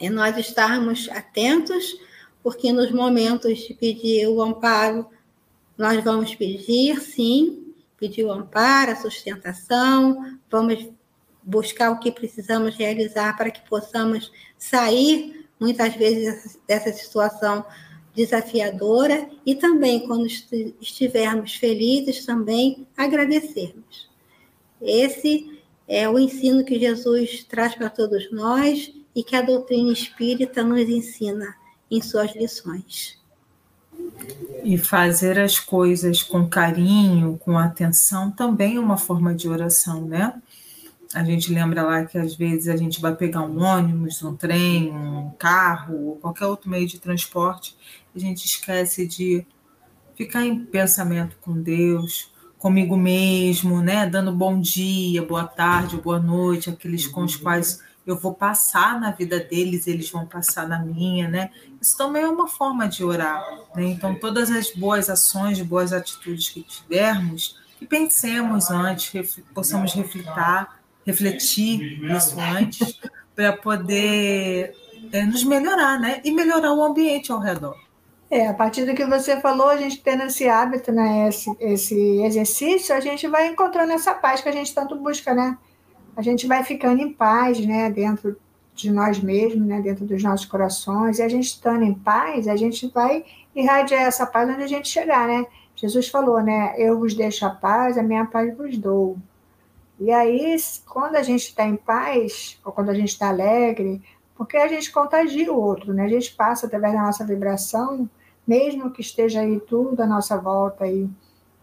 é 0.00 0.10
nós 0.10 0.36
estarmos 0.36 1.08
atentos, 1.10 1.98
porque 2.42 2.72
nos 2.72 2.90
momentos 2.90 3.58
de 3.58 3.74
pedir 3.74 4.28
o 4.28 4.42
amparo, 4.42 5.06
nós 5.76 6.02
vamos 6.04 6.34
pedir, 6.34 7.00
sim, 7.00 7.74
pedir 7.98 8.24
o 8.24 8.32
amparo, 8.32 8.92
a 8.92 8.96
sustentação, 8.96 10.38
vamos 10.50 10.88
buscar 11.42 11.90
o 11.90 11.98
que 11.98 12.10
precisamos 12.10 12.74
realizar 12.76 13.36
para 13.36 13.50
que 13.50 13.66
possamos 13.68 14.30
sair, 14.58 15.46
muitas 15.58 15.94
vezes, 15.94 16.58
dessa 16.66 16.92
situação 16.92 17.64
desafiadora 18.16 19.28
e 19.44 19.54
também, 19.54 20.06
quando 20.06 20.26
estivermos 20.26 21.54
felizes, 21.54 22.24
também 22.24 22.86
agradecermos. 22.96 24.08
Esse 24.80 25.60
é 25.86 26.08
o 26.08 26.18
ensino 26.18 26.64
que 26.64 26.80
Jesus 26.80 27.44
traz 27.44 27.74
para 27.74 27.90
todos 27.90 28.32
nós 28.32 28.90
e 29.14 29.22
que 29.22 29.36
a 29.36 29.42
doutrina 29.42 29.92
espírita 29.92 30.64
nos 30.64 30.88
ensina 30.88 31.54
em 31.90 32.00
suas 32.00 32.34
lições. 32.34 33.18
E 34.64 34.76
fazer 34.76 35.38
as 35.38 35.58
coisas 35.58 36.22
com 36.22 36.48
carinho, 36.48 37.38
com 37.44 37.58
atenção, 37.58 38.30
também 38.30 38.76
é 38.76 38.80
uma 38.80 38.96
forma 38.96 39.34
de 39.34 39.48
oração, 39.48 40.02
né? 40.06 40.34
A 41.16 41.24
gente 41.24 41.50
lembra 41.50 41.82
lá 41.82 42.04
que 42.04 42.18
às 42.18 42.36
vezes 42.36 42.68
a 42.68 42.76
gente 42.76 43.00
vai 43.00 43.16
pegar 43.16 43.40
um 43.40 43.58
ônibus, 43.58 44.22
um 44.22 44.36
trem, 44.36 44.90
um 44.92 45.30
carro, 45.38 46.08
ou 46.08 46.16
qualquer 46.16 46.44
outro 46.44 46.68
meio 46.68 46.86
de 46.86 46.98
transporte, 46.98 47.74
a 48.14 48.18
gente 48.18 48.44
esquece 48.44 49.06
de 49.06 49.46
ficar 50.14 50.44
em 50.44 50.62
pensamento 50.66 51.38
com 51.40 51.58
Deus, 51.58 52.30
comigo 52.58 52.98
mesmo, 52.98 53.80
né? 53.80 54.06
Dando 54.06 54.30
bom 54.30 54.60
dia, 54.60 55.22
boa 55.22 55.46
tarde, 55.46 55.96
boa 55.96 56.20
noite, 56.20 56.68
aqueles 56.68 57.06
com 57.06 57.24
os 57.24 57.34
quais 57.34 57.82
eu 58.06 58.18
vou 58.18 58.34
passar 58.34 59.00
na 59.00 59.10
vida 59.10 59.40
deles, 59.40 59.86
eles 59.86 60.10
vão 60.10 60.26
passar 60.26 60.68
na 60.68 60.78
minha, 60.78 61.28
né? 61.28 61.50
Isso 61.80 61.96
também 61.96 62.24
é 62.24 62.28
uma 62.28 62.46
forma 62.46 62.86
de 62.86 63.02
orar, 63.02 63.42
né? 63.74 63.84
Então, 63.84 64.14
todas 64.14 64.50
as 64.50 64.70
boas 64.70 65.08
ações, 65.08 65.62
boas 65.62 65.94
atitudes 65.94 66.50
que 66.50 66.62
tivermos, 66.62 67.56
que 67.78 67.86
pensemos 67.86 68.70
antes, 68.70 69.40
possamos 69.54 69.94
refletir, 69.94 70.30
refletir 71.06 72.02
isso 72.04 72.36
antes, 72.38 73.00
para 73.34 73.52
poder 73.52 74.74
é, 75.12 75.22
nos 75.24 75.44
melhorar, 75.44 76.00
né? 76.00 76.20
E 76.24 76.32
melhorar 76.32 76.72
o 76.74 76.82
ambiente 76.82 77.30
ao 77.30 77.38
redor. 77.38 77.76
É, 78.30 78.48
a 78.48 78.54
partir 78.54 78.84
do 78.84 78.94
que 78.94 79.06
você 79.06 79.40
falou, 79.40 79.68
a 79.68 79.76
gente 79.76 80.02
tendo 80.02 80.24
esse 80.24 80.48
hábito, 80.48 80.90
né, 80.90 81.28
esse, 81.28 81.48
esse 81.60 82.22
exercício, 82.22 82.92
a 82.92 82.98
gente 82.98 83.28
vai 83.28 83.46
encontrando 83.46 83.92
essa 83.92 84.12
paz 84.12 84.40
que 84.40 84.48
a 84.48 84.52
gente 84.52 84.74
tanto 84.74 84.96
busca, 84.96 85.32
né? 85.32 85.56
a 86.16 86.22
gente 86.22 86.46
vai 86.46 86.64
ficando 86.64 87.02
em 87.02 87.12
paz, 87.12 87.64
né, 87.64 87.90
dentro 87.90 88.36
de 88.74 88.90
nós 88.90 89.20
mesmos, 89.20 89.66
né, 89.66 89.82
dentro 89.82 90.06
dos 90.06 90.22
nossos 90.22 90.46
corações, 90.46 91.18
e 91.18 91.22
a 91.22 91.28
gente 91.28 91.44
estando 91.44 91.82
em 91.82 91.92
paz, 91.92 92.48
a 92.48 92.56
gente 92.56 92.88
vai 92.88 93.24
irradiar 93.54 94.02
essa 94.02 94.26
paz 94.26 94.48
onde 94.48 94.62
a 94.62 94.66
gente 94.66 94.88
chegar, 94.88 95.28
né? 95.28 95.46
Jesus 95.74 96.08
falou, 96.08 96.42
né, 96.42 96.74
eu 96.78 96.98
vos 96.98 97.14
deixo 97.14 97.44
a 97.44 97.50
paz, 97.50 97.98
a 97.98 98.02
minha 98.02 98.24
paz 98.24 98.56
vos 98.56 98.78
dou. 98.78 99.18
E 99.98 100.12
aí, 100.12 100.56
quando 100.86 101.16
a 101.16 101.22
gente 101.22 101.48
está 101.48 101.64
em 101.66 101.76
paz, 101.76 102.60
ou 102.64 102.72
quando 102.72 102.90
a 102.90 102.94
gente 102.94 103.08
está 103.08 103.28
alegre, 103.28 104.02
porque 104.36 104.56
a 104.56 104.68
gente 104.68 104.92
contagia 104.92 105.52
o 105.52 105.60
outro, 105.60 105.94
né? 105.94 106.04
A 106.04 106.08
gente 106.08 106.34
passa 106.34 106.66
através 106.66 106.92
da 106.92 107.02
nossa 107.02 107.24
vibração, 107.24 108.08
mesmo 108.46 108.90
que 108.90 109.00
esteja 109.00 109.40
aí 109.40 109.58
tudo 109.60 110.02
à 110.02 110.06
nossa 110.06 110.36
volta 110.36 110.84
aí, 110.84 111.08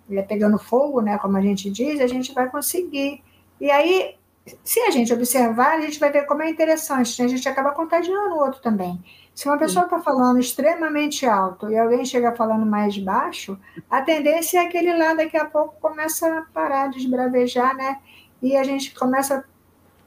e 0.10 0.18
é 0.18 0.22
pegando 0.22 0.58
fogo, 0.58 1.02
né, 1.02 1.18
como 1.18 1.38
a 1.38 1.42
gente 1.42 1.70
diz, 1.70 2.02
a 2.02 2.08
gente 2.08 2.34
vai 2.34 2.50
conseguir. 2.50 3.24
E 3.62 3.72
aí, 3.72 4.16
se 4.64 4.80
a 4.82 4.92
gente 4.92 5.14
observar, 5.14 5.78
a 5.78 5.82
gente 5.82 6.00
vai 6.00 6.12
ver 6.12 6.26
como 6.26 6.42
é 6.42 6.50
interessante, 6.50 7.20
né? 7.20 7.26
a 7.26 7.30
gente 7.30 7.48
acaba 7.48 7.72
contagiando 7.72 8.36
o 8.36 8.40
outro 8.40 8.62
também. 8.62 9.02
Se 9.34 9.48
uma 9.48 9.58
pessoa 9.58 9.86
está 9.86 10.00
falando 10.00 10.40
extremamente 10.40 11.26
alto 11.26 11.72
e 11.72 11.78
alguém 11.78 12.06
chega 12.06 12.36
falando 12.36 12.66
mais 12.66 12.98
baixo, 12.98 13.58
a 13.90 14.02
tendência 14.02 14.60
é 14.60 14.66
aquele 14.66 14.96
lá 14.96 15.14
daqui 15.14 15.38
a 15.38 15.46
pouco 15.46 15.76
começa 15.80 16.40
a 16.40 16.42
parar 16.54 16.90
de 16.90 17.00
esbravejar, 17.00 17.76
né? 17.76 18.00
E 18.44 18.58
a 18.58 18.64
gente 18.64 18.94
começa 18.94 19.46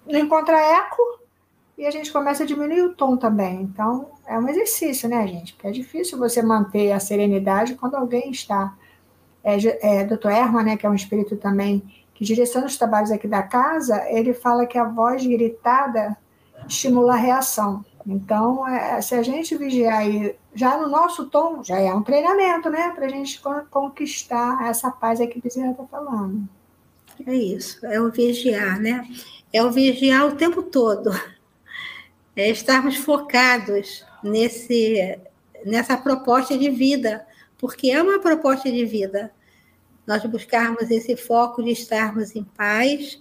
não 0.07 0.20
encontrar 0.20 0.61
eco 0.61 1.03
e 1.77 1.87
a 1.87 1.90
gente 1.90 2.12
começa 2.12 2.44
a 2.44 2.46
diminuir 2.46 2.83
o 2.83 2.94
tom 2.94 3.16
também. 3.16 3.62
Então, 3.62 4.11
é 4.27 4.38
um 4.38 4.49
exercício, 4.49 5.09
né, 5.09 5.27
gente? 5.27 5.55
Porque 5.55 5.68
é 5.68 5.72
difícil 5.72 6.18
você 6.18 6.42
manter 6.42 6.92
a 6.92 7.01
serenidade 7.01 7.75
quando 7.75 7.96
alguém 7.96 8.31
está. 8.31 8.77
É, 9.42 9.57
é, 10.01 10.05
Dr. 10.05 10.29
Erma, 10.29 10.62
né, 10.62 10.77
que 10.77 10.87
é 10.87 10.90
um 10.90 10.94
espírito 10.94 11.37
também 11.37 11.83
que 12.14 12.25
direciona 12.25 12.66
os 12.66 12.77
trabalhos 12.77 13.11
aqui 13.11 13.29
da 13.29 13.42
casa, 13.42 14.03
ele 14.09 14.33
fala 14.33 14.66
que 14.66 14.79
a 14.79 14.85
voz 14.85 15.27
gritada 15.27 16.16
estimula 16.66 17.12
a 17.12 17.16
reação. 17.16 17.85
Então, 18.07 18.66
é, 18.66 19.01
se 19.03 19.14
a 19.14 19.22
gente 19.22 19.57
vigiar 19.57 19.99
aí, 19.99 20.35
já 20.55 20.79
no 20.79 20.88
nosso 20.88 21.27
tom, 21.27 21.62
já 21.62 21.79
é 21.79 21.92
um 21.92 22.03
treinamento, 22.03 22.70
né? 22.70 22.90
Para 22.94 23.07
a 23.07 23.09
gente 23.09 23.40
conquistar 23.70 24.66
essa 24.66 24.90
paz 24.90 25.20
aí 25.20 25.27
que 25.27 25.38
o 25.38 25.42
Bezerra 25.42 25.72
está 25.72 25.85
falando. 25.85 26.49
É 27.24 27.35
isso, 27.35 27.85
é 27.87 28.00
o 28.00 28.11
vigiar, 28.11 28.81
né? 28.81 29.09
É 29.52 29.62
o 29.62 29.70
vigiar 29.70 30.26
o 30.26 30.37
tempo 30.37 30.62
todo. 30.62 31.11
É 32.35 32.50
estarmos 32.50 32.96
focados 32.96 34.05
nesse, 34.22 35.18
nessa 35.64 35.96
proposta 35.96 36.59
de 36.59 36.68
vida, 36.68 37.26
porque 37.57 37.90
é 37.90 38.02
uma 38.02 38.18
proposta 38.18 38.70
de 38.70 38.85
vida 38.85 39.33
nós 40.07 40.24
buscarmos 40.24 40.90
esse 40.90 41.16
foco 41.16 41.62
de 41.62 41.70
estarmos 41.70 42.37
em 42.37 42.44
paz 42.44 43.18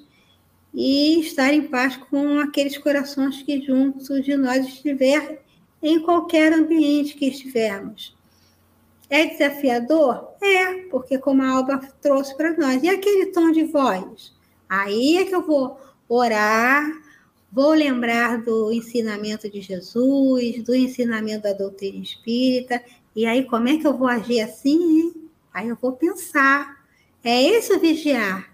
e 0.73 1.19
estar 1.19 1.51
em 1.53 1.63
paz 1.63 1.97
com 1.97 2.39
aqueles 2.39 2.77
corações 2.77 3.41
que 3.41 3.62
juntos 3.62 4.23
de 4.23 4.36
nós 4.36 4.65
estiver 4.67 5.41
em 5.81 6.01
qualquer 6.01 6.53
ambiente 6.53 7.15
que 7.15 7.27
estivermos. 7.27 8.14
É 9.09 9.25
desafiador? 9.25 10.29
É, 10.41 10.83
porque 10.89 11.17
como 11.17 11.41
a 11.43 11.49
Alba 11.49 11.79
trouxe 12.01 12.35
para 12.35 12.57
nós. 12.57 12.81
E 12.83 12.89
aquele 12.89 13.27
tom 13.27 13.51
de 13.51 13.63
voz? 13.63 14.33
Aí 14.67 15.17
é 15.17 15.25
que 15.25 15.35
eu 15.35 15.45
vou 15.45 15.79
orar, 16.09 16.85
vou 17.51 17.73
lembrar 17.73 18.41
do 18.43 18.71
ensinamento 18.71 19.49
de 19.49 19.61
Jesus, 19.61 20.63
do 20.63 20.75
ensinamento 20.75 21.43
da 21.43 21.53
doutrina 21.53 22.03
espírita, 22.03 22.83
e 23.15 23.25
aí 23.25 23.45
como 23.45 23.69
é 23.69 23.77
que 23.77 23.87
eu 23.87 23.97
vou 23.97 24.07
agir 24.07 24.41
assim? 24.41 24.99
Hein? 24.99 25.29
Aí 25.53 25.69
eu 25.69 25.77
vou 25.79 25.93
pensar. 25.93 26.83
É 27.23 27.41
esse 27.41 27.73
o 27.73 27.79
vigiar. 27.79 28.53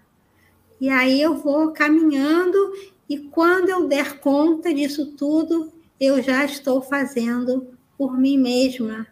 E 0.80 0.88
aí 0.88 1.20
eu 1.20 1.36
vou 1.36 1.72
caminhando 1.72 2.72
e 3.08 3.18
quando 3.18 3.68
eu 3.68 3.86
der 3.86 4.20
conta 4.20 4.72
disso 4.72 5.12
tudo, 5.16 5.72
eu 6.00 6.22
já 6.22 6.44
estou 6.44 6.80
fazendo 6.80 7.76
por 7.98 8.18
mim 8.18 8.38
mesma. 8.38 9.06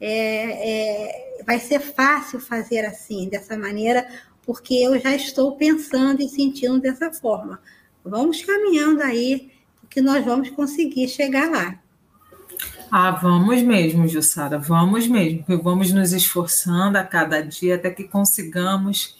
É, 0.00 1.38
é, 1.40 1.44
vai 1.46 1.58
ser 1.58 1.80
fácil 1.80 2.40
fazer 2.40 2.84
assim, 2.84 3.28
dessa 3.28 3.56
maneira, 3.56 4.06
porque 4.44 4.74
eu 4.74 4.98
já 4.98 5.14
estou 5.14 5.56
pensando 5.56 6.20
e 6.20 6.28
sentindo 6.28 6.80
dessa 6.80 7.12
forma. 7.12 7.60
Vamos 8.04 8.42
caminhando 8.42 9.02
aí, 9.02 9.50
porque 9.80 10.00
nós 10.00 10.24
vamos 10.24 10.50
conseguir 10.50 11.08
chegar 11.08 11.50
lá. 11.50 11.78
Ah, 12.90 13.10
vamos 13.10 13.62
mesmo, 13.62 14.06
Jussara, 14.06 14.58
vamos 14.58 15.08
mesmo. 15.08 15.44
Vamos 15.62 15.90
nos 15.92 16.12
esforçando 16.12 16.96
a 16.96 17.02
cada 17.02 17.40
dia 17.40 17.76
até 17.76 17.90
que 17.90 18.04
consigamos 18.04 19.16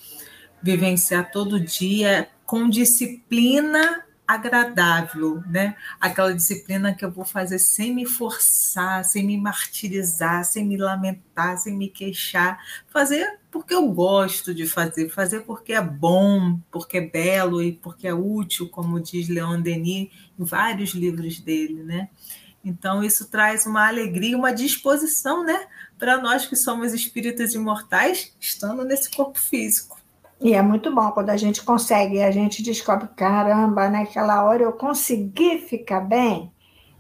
vivenciar 0.62 1.30
todo 1.30 1.58
dia 1.58 2.28
com 2.46 2.68
disciplina 2.68 4.04
agradável, 4.26 5.42
né? 5.46 5.76
Aquela 6.00 6.34
disciplina 6.34 6.94
que 6.94 7.04
eu 7.04 7.10
vou 7.10 7.24
fazer 7.24 7.58
sem 7.58 7.94
me 7.94 8.06
forçar, 8.06 9.04
sem 9.04 9.24
me 9.24 9.36
martirizar, 9.36 10.44
sem 10.44 10.64
me 10.64 10.76
lamentar, 10.76 11.58
sem 11.58 11.76
me 11.76 11.88
queixar, 11.88 12.58
fazer 12.88 13.38
porque 13.50 13.72
eu 13.72 13.86
gosto 13.92 14.52
de 14.52 14.66
fazer, 14.66 15.08
fazer 15.10 15.42
porque 15.42 15.72
é 15.72 15.80
bom, 15.80 16.58
porque 16.72 16.98
é 16.98 17.00
belo 17.00 17.62
e 17.62 17.70
porque 17.70 18.08
é 18.08 18.12
útil, 18.12 18.68
como 18.68 19.00
diz 19.00 19.28
Leon 19.28 19.60
Denis 19.60 20.10
em 20.36 20.44
vários 20.44 20.90
livros 20.90 21.38
dele, 21.38 21.84
né? 21.84 22.08
Então, 22.64 23.04
isso 23.04 23.26
traz 23.26 23.66
uma 23.66 23.86
alegria, 23.86 24.36
uma 24.36 24.52
disposição, 24.52 25.44
né, 25.44 25.68
para 25.98 26.16
nós 26.16 26.46
que 26.46 26.56
somos 26.56 26.94
espíritos 26.94 27.54
imortais, 27.54 28.34
estando 28.40 28.84
nesse 28.84 29.10
corpo 29.10 29.38
físico. 29.38 30.00
E 30.40 30.52
é 30.52 30.60
muito 30.60 30.94
bom 30.94 31.10
quando 31.12 31.30
a 31.30 31.36
gente 31.36 31.62
consegue, 31.62 32.22
a 32.22 32.30
gente 32.30 32.62
descobre, 32.62 33.08
caramba, 33.16 33.88
naquela 33.88 34.44
hora 34.44 34.62
eu 34.62 34.72
consegui 34.72 35.58
ficar 35.58 36.00
bem, 36.00 36.52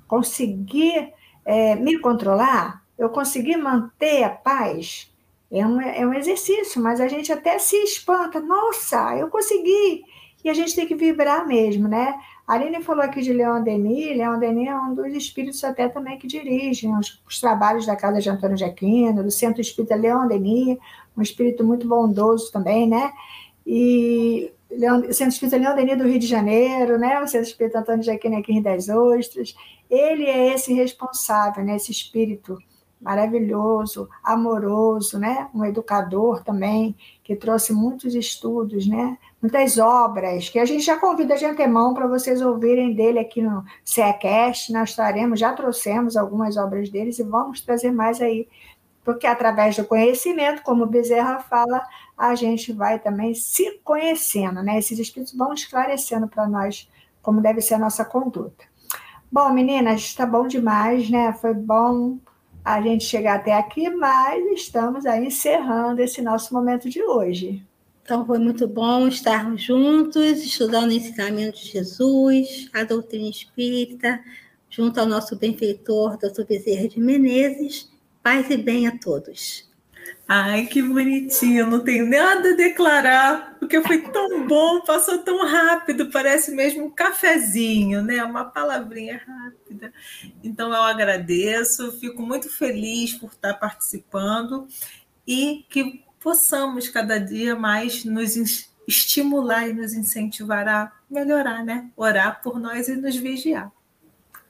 consegui 0.06 1.12
é, 1.44 1.74
me 1.76 1.98
controlar, 1.98 2.82
eu 2.98 3.08
consegui 3.10 3.56
manter 3.56 4.22
a 4.24 4.30
paz. 4.30 5.12
É 5.50 5.64
um, 5.66 5.80
é 5.80 6.06
um 6.06 6.14
exercício, 6.14 6.82
mas 6.82 7.00
a 7.00 7.06
gente 7.06 7.32
até 7.32 7.58
se 7.58 7.76
espanta, 7.76 8.40
nossa, 8.40 9.16
eu 9.16 9.28
consegui. 9.28 10.04
E 10.42 10.50
a 10.50 10.54
gente 10.54 10.74
tem 10.74 10.86
que 10.86 10.94
vibrar 10.94 11.46
mesmo, 11.46 11.88
né? 11.88 12.14
A 12.46 12.54
Aline 12.54 12.82
falou 12.82 13.02
aqui 13.02 13.22
de 13.22 13.32
Leon 13.32 13.62
Denis. 13.62 14.16
Leon 14.16 14.38
Denis 14.38 14.68
é 14.68 14.76
um 14.76 14.94
dos 14.94 15.12
espíritos 15.14 15.64
até 15.64 15.88
também 15.88 16.18
que 16.18 16.26
dirigem 16.26 16.94
os, 16.96 17.22
os 17.26 17.40
trabalhos 17.40 17.86
da 17.86 17.96
Casa 17.96 18.20
de 18.20 18.28
Antônio 18.28 18.56
de 18.56 18.64
Aquino, 18.64 19.22
do 19.22 19.30
Centro 19.30 19.62
Espírita 19.62 19.94
Leon 19.94 20.26
Denis, 20.26 20.78
um 21.16 21.22
espírito 21.22 21.64
muito 21.64 21.88
bondoso 21.88 22.52
também, 22.52 22.86
né? 22.86 23.12
E 23.66 24.52
Leon, 24.70 25.10
Centro 25.12 25.32
Espírita 25.32 25.56
Leon 25.56 25.74
Denis 25.74 25.96
do 25.96 26.06
Rio 26.06 26.18
de 26.18 26.26
Janeiro, 26.26 26.98
né? 26.98 27.18
O 27.20 27.26
Centro 27.26 27.48
Espírita 27.48 27.78
Antônio 27.78 28.02
de 28.02 28.10
Aquino 28.10 28.36
aqui 28.36 28.52
em 28.52 28.56
Rio 28.56 28.64
das 28.64 28.88
Ostras. 28.90 29.54
Ele 29.88 30.24
é 30.24 30.54
esse 30.54 30.74
responsável, 30.74 31.64
né? 31.64 31.76
Esse 31.76 31.92
espírito 31.92 32.58
maravilhoso, 33.04 34.08
amoroso, 34.22 35.18
né? 35.18 35.48
Um 35.54 35.62
educador 35.64 36.42
também 36.42 36.96
que 37.22 37.36
trouxe 37.36 37.72
muitos 37.72 38.14
estudos, 38.14 38.86
né? 38.86 39.18
Muitas 39.42 39.76
obras 39.76 40.48
que 40.48 40.58
a 40.58 40.64
gente 40.64 40.82
já 40.82 40.98
convida 40.98 41.36
de 41.36 41.44
antemão 41.44 41.92
para 41.92 42.06
vocês 42.06 42.40
ouvirem 42.40 42.94
dele 42.94 43.18
aqui 43.18 43.42
no 43.42 43.62
CECast. 43.84 44.72
Nós 44.72 44.90
estaremos, 44.90 45.38
já 45.38 45.52
trouxemos 45.52 46.16
algumas 46.16 46.56
obras 46.56 46.88
deles 46.88 47.18
e 47.18 47.22
vamos 47.22 47.60
trazer 47.60 47.92
mais 47.92 48.22
aí, 48.22 48.48
porque 49.04 49.26
através 49.26 49.76
do 49.76 49.84
conhecimento, 49.84 50.62
como 50.62 50.86
Bezerra 50.86 51.40
fala, 51.40 51.82
a 52.16 52.34
gente 52.34 52.72
vai 52.72 52.98
também 52.98 53.34
se 53.34 53.78
conhecendo, 53.84 54.62
né? 54.62 54.78
Esses 54.78 54.98
espíritos 54.98 55.36
vão 55.36 55.52
esclarecendo 55.52 56.26
para 56.26 56.48
nós 56.48 56.90
como 57.20 57.42
deve 57.42 57.60
ser 57.60 57.74
a 57.74 57.78
nossa 57.78 58.02
conduta. 58.04 58.64
Bom, 59.30 59.52
meninas, 59.52 60.00
está 60.00 60.24
bom 60.24 60.46
demais, 60.46 61.10
né? 61.10 61.32
Foi 61.34 61.52
bom 61.52 62.18
a 62.64 62.80
gente 62.80 63.04
chegar 63.04 63.36
até 63.36 63.52
aqui, 63.52 63.90
mas 63.90 64.42
estamos 64.52 65.04
aí 65.04 65.26
encerrando 65.26 66.00
esse 66.00 66.22
nosso 66.22 66.54
momento 66.54 66.88
de 66.88 67.02
hoje. 67.02 67.62
Então, 68.02 68.24
foi 68.24 68.38
muito 68.38 68.66
bom 68.66 69.06
estarmos 69.06 69.62
juntos, 69.62 70.42
estudando 70.42 70.90
o 70.90 70.92
ensinamento 70.92 71.58
de 71.58 71.66
Jesus, 71.66 72.68
a 72.72 72.84
doutrina 72.84 73.28
espírita, 73.28 74.22
junto 74.70 74.98
ao 74.98 75.06
nosso 75.06 75.36
benfeitor, 75.36 76.18
doutor 76.18 76.46
Bezerra 76.46 76.88
de 76.88 77.00
Menezes. 77.00 77.90
Paz 78.22 78.48
e 78.50 78.56
bem 78.56 78.86
a 78.86 78.98
todos. 78.98 79.73
Ai, 80.26 80.66
que 80.66 80.80
bonitinho, 80.80 81.66
não 81.66 81.80
tenho 81.80 82.08
nada 82.08 82.50
a 82.50 82.56
declarar, 82.56 83.56
porque 83.58 83.82
foi 83.82 84.00
tão 84.00 84.46
bom, 84.46 84.80
passou 84.80 85.18
tão 85.18 85.46
rápido, 85.46 86.10
parece 86.10 86.50
mesmo 86.50 86.86
um 86.86 86.90
cafezinho, 86.90 88.02
né? 88.02 88.24
Uma 88.24 88.44
palavrinha 88.46 89.20
rápida. 89.26 89.92
Então 90.42 90.68
eu 90.72 90.82
agradeço, 90.82 91.92
fico 92.00 92.22
muito 92.22 92.48
feliz 92.48 93.12
por 93.12 93.30
estar 93.30 93.54
participando 93.54 94.66
e 95.26 95.66
que 95.68 96.02
possamos 96.18 96.88
cada 96.88 97.18
dia 97.18 97.54
mais 97.54 98.02
nos 98.04 98.34
estimular 98.88 99.68
e 99.68 99.74
nos 99.74 99.92
incentivar 99.92 100.66
a 100.66 100.92
melhorar, 101.10 101.62
né? 101.62 101.90
Orar 101.94 102.40
por 102.42 102.58
nós 102.58 102.88
e 102.88 102.96
nos 102.96 103.14
vigiar. 103.14 103.70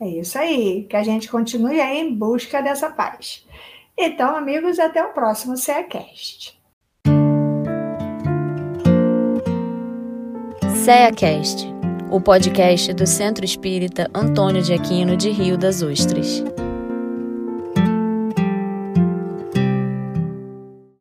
É 0.00 0.08
isso 0.08 0.38
aí, 0.38 0.84
que 0.88 0.96
a 0.96 1.02
gente 1.02 1.28
continue 1.28 1.80
aí 1.80 1.98
em 1.98 2.14
busca 2.14 2.60
dessa 2.60 2.90
paz. 2.90 3.44
Então, 3.96 4.36
amigos, 4.36 4.78
até 4.78 5.02
o 5.04 5.12
próximo 5.12 5.56
CEACast. 5.56 6.58
CEACast, 10.84 11.66
o 12.10 12.20
podcast 12.20 12.92
do 12.92 13.06
Centro 13.06 13.44
Espírita 13.44 14.10
Antônio 14.12 14.62
de 14.62 14.72
Aquino 14.72 15.16
de 15.16 15.30
Rio 15.30 15.56
das 15.56 15.80
Ostras. 15.80 16.42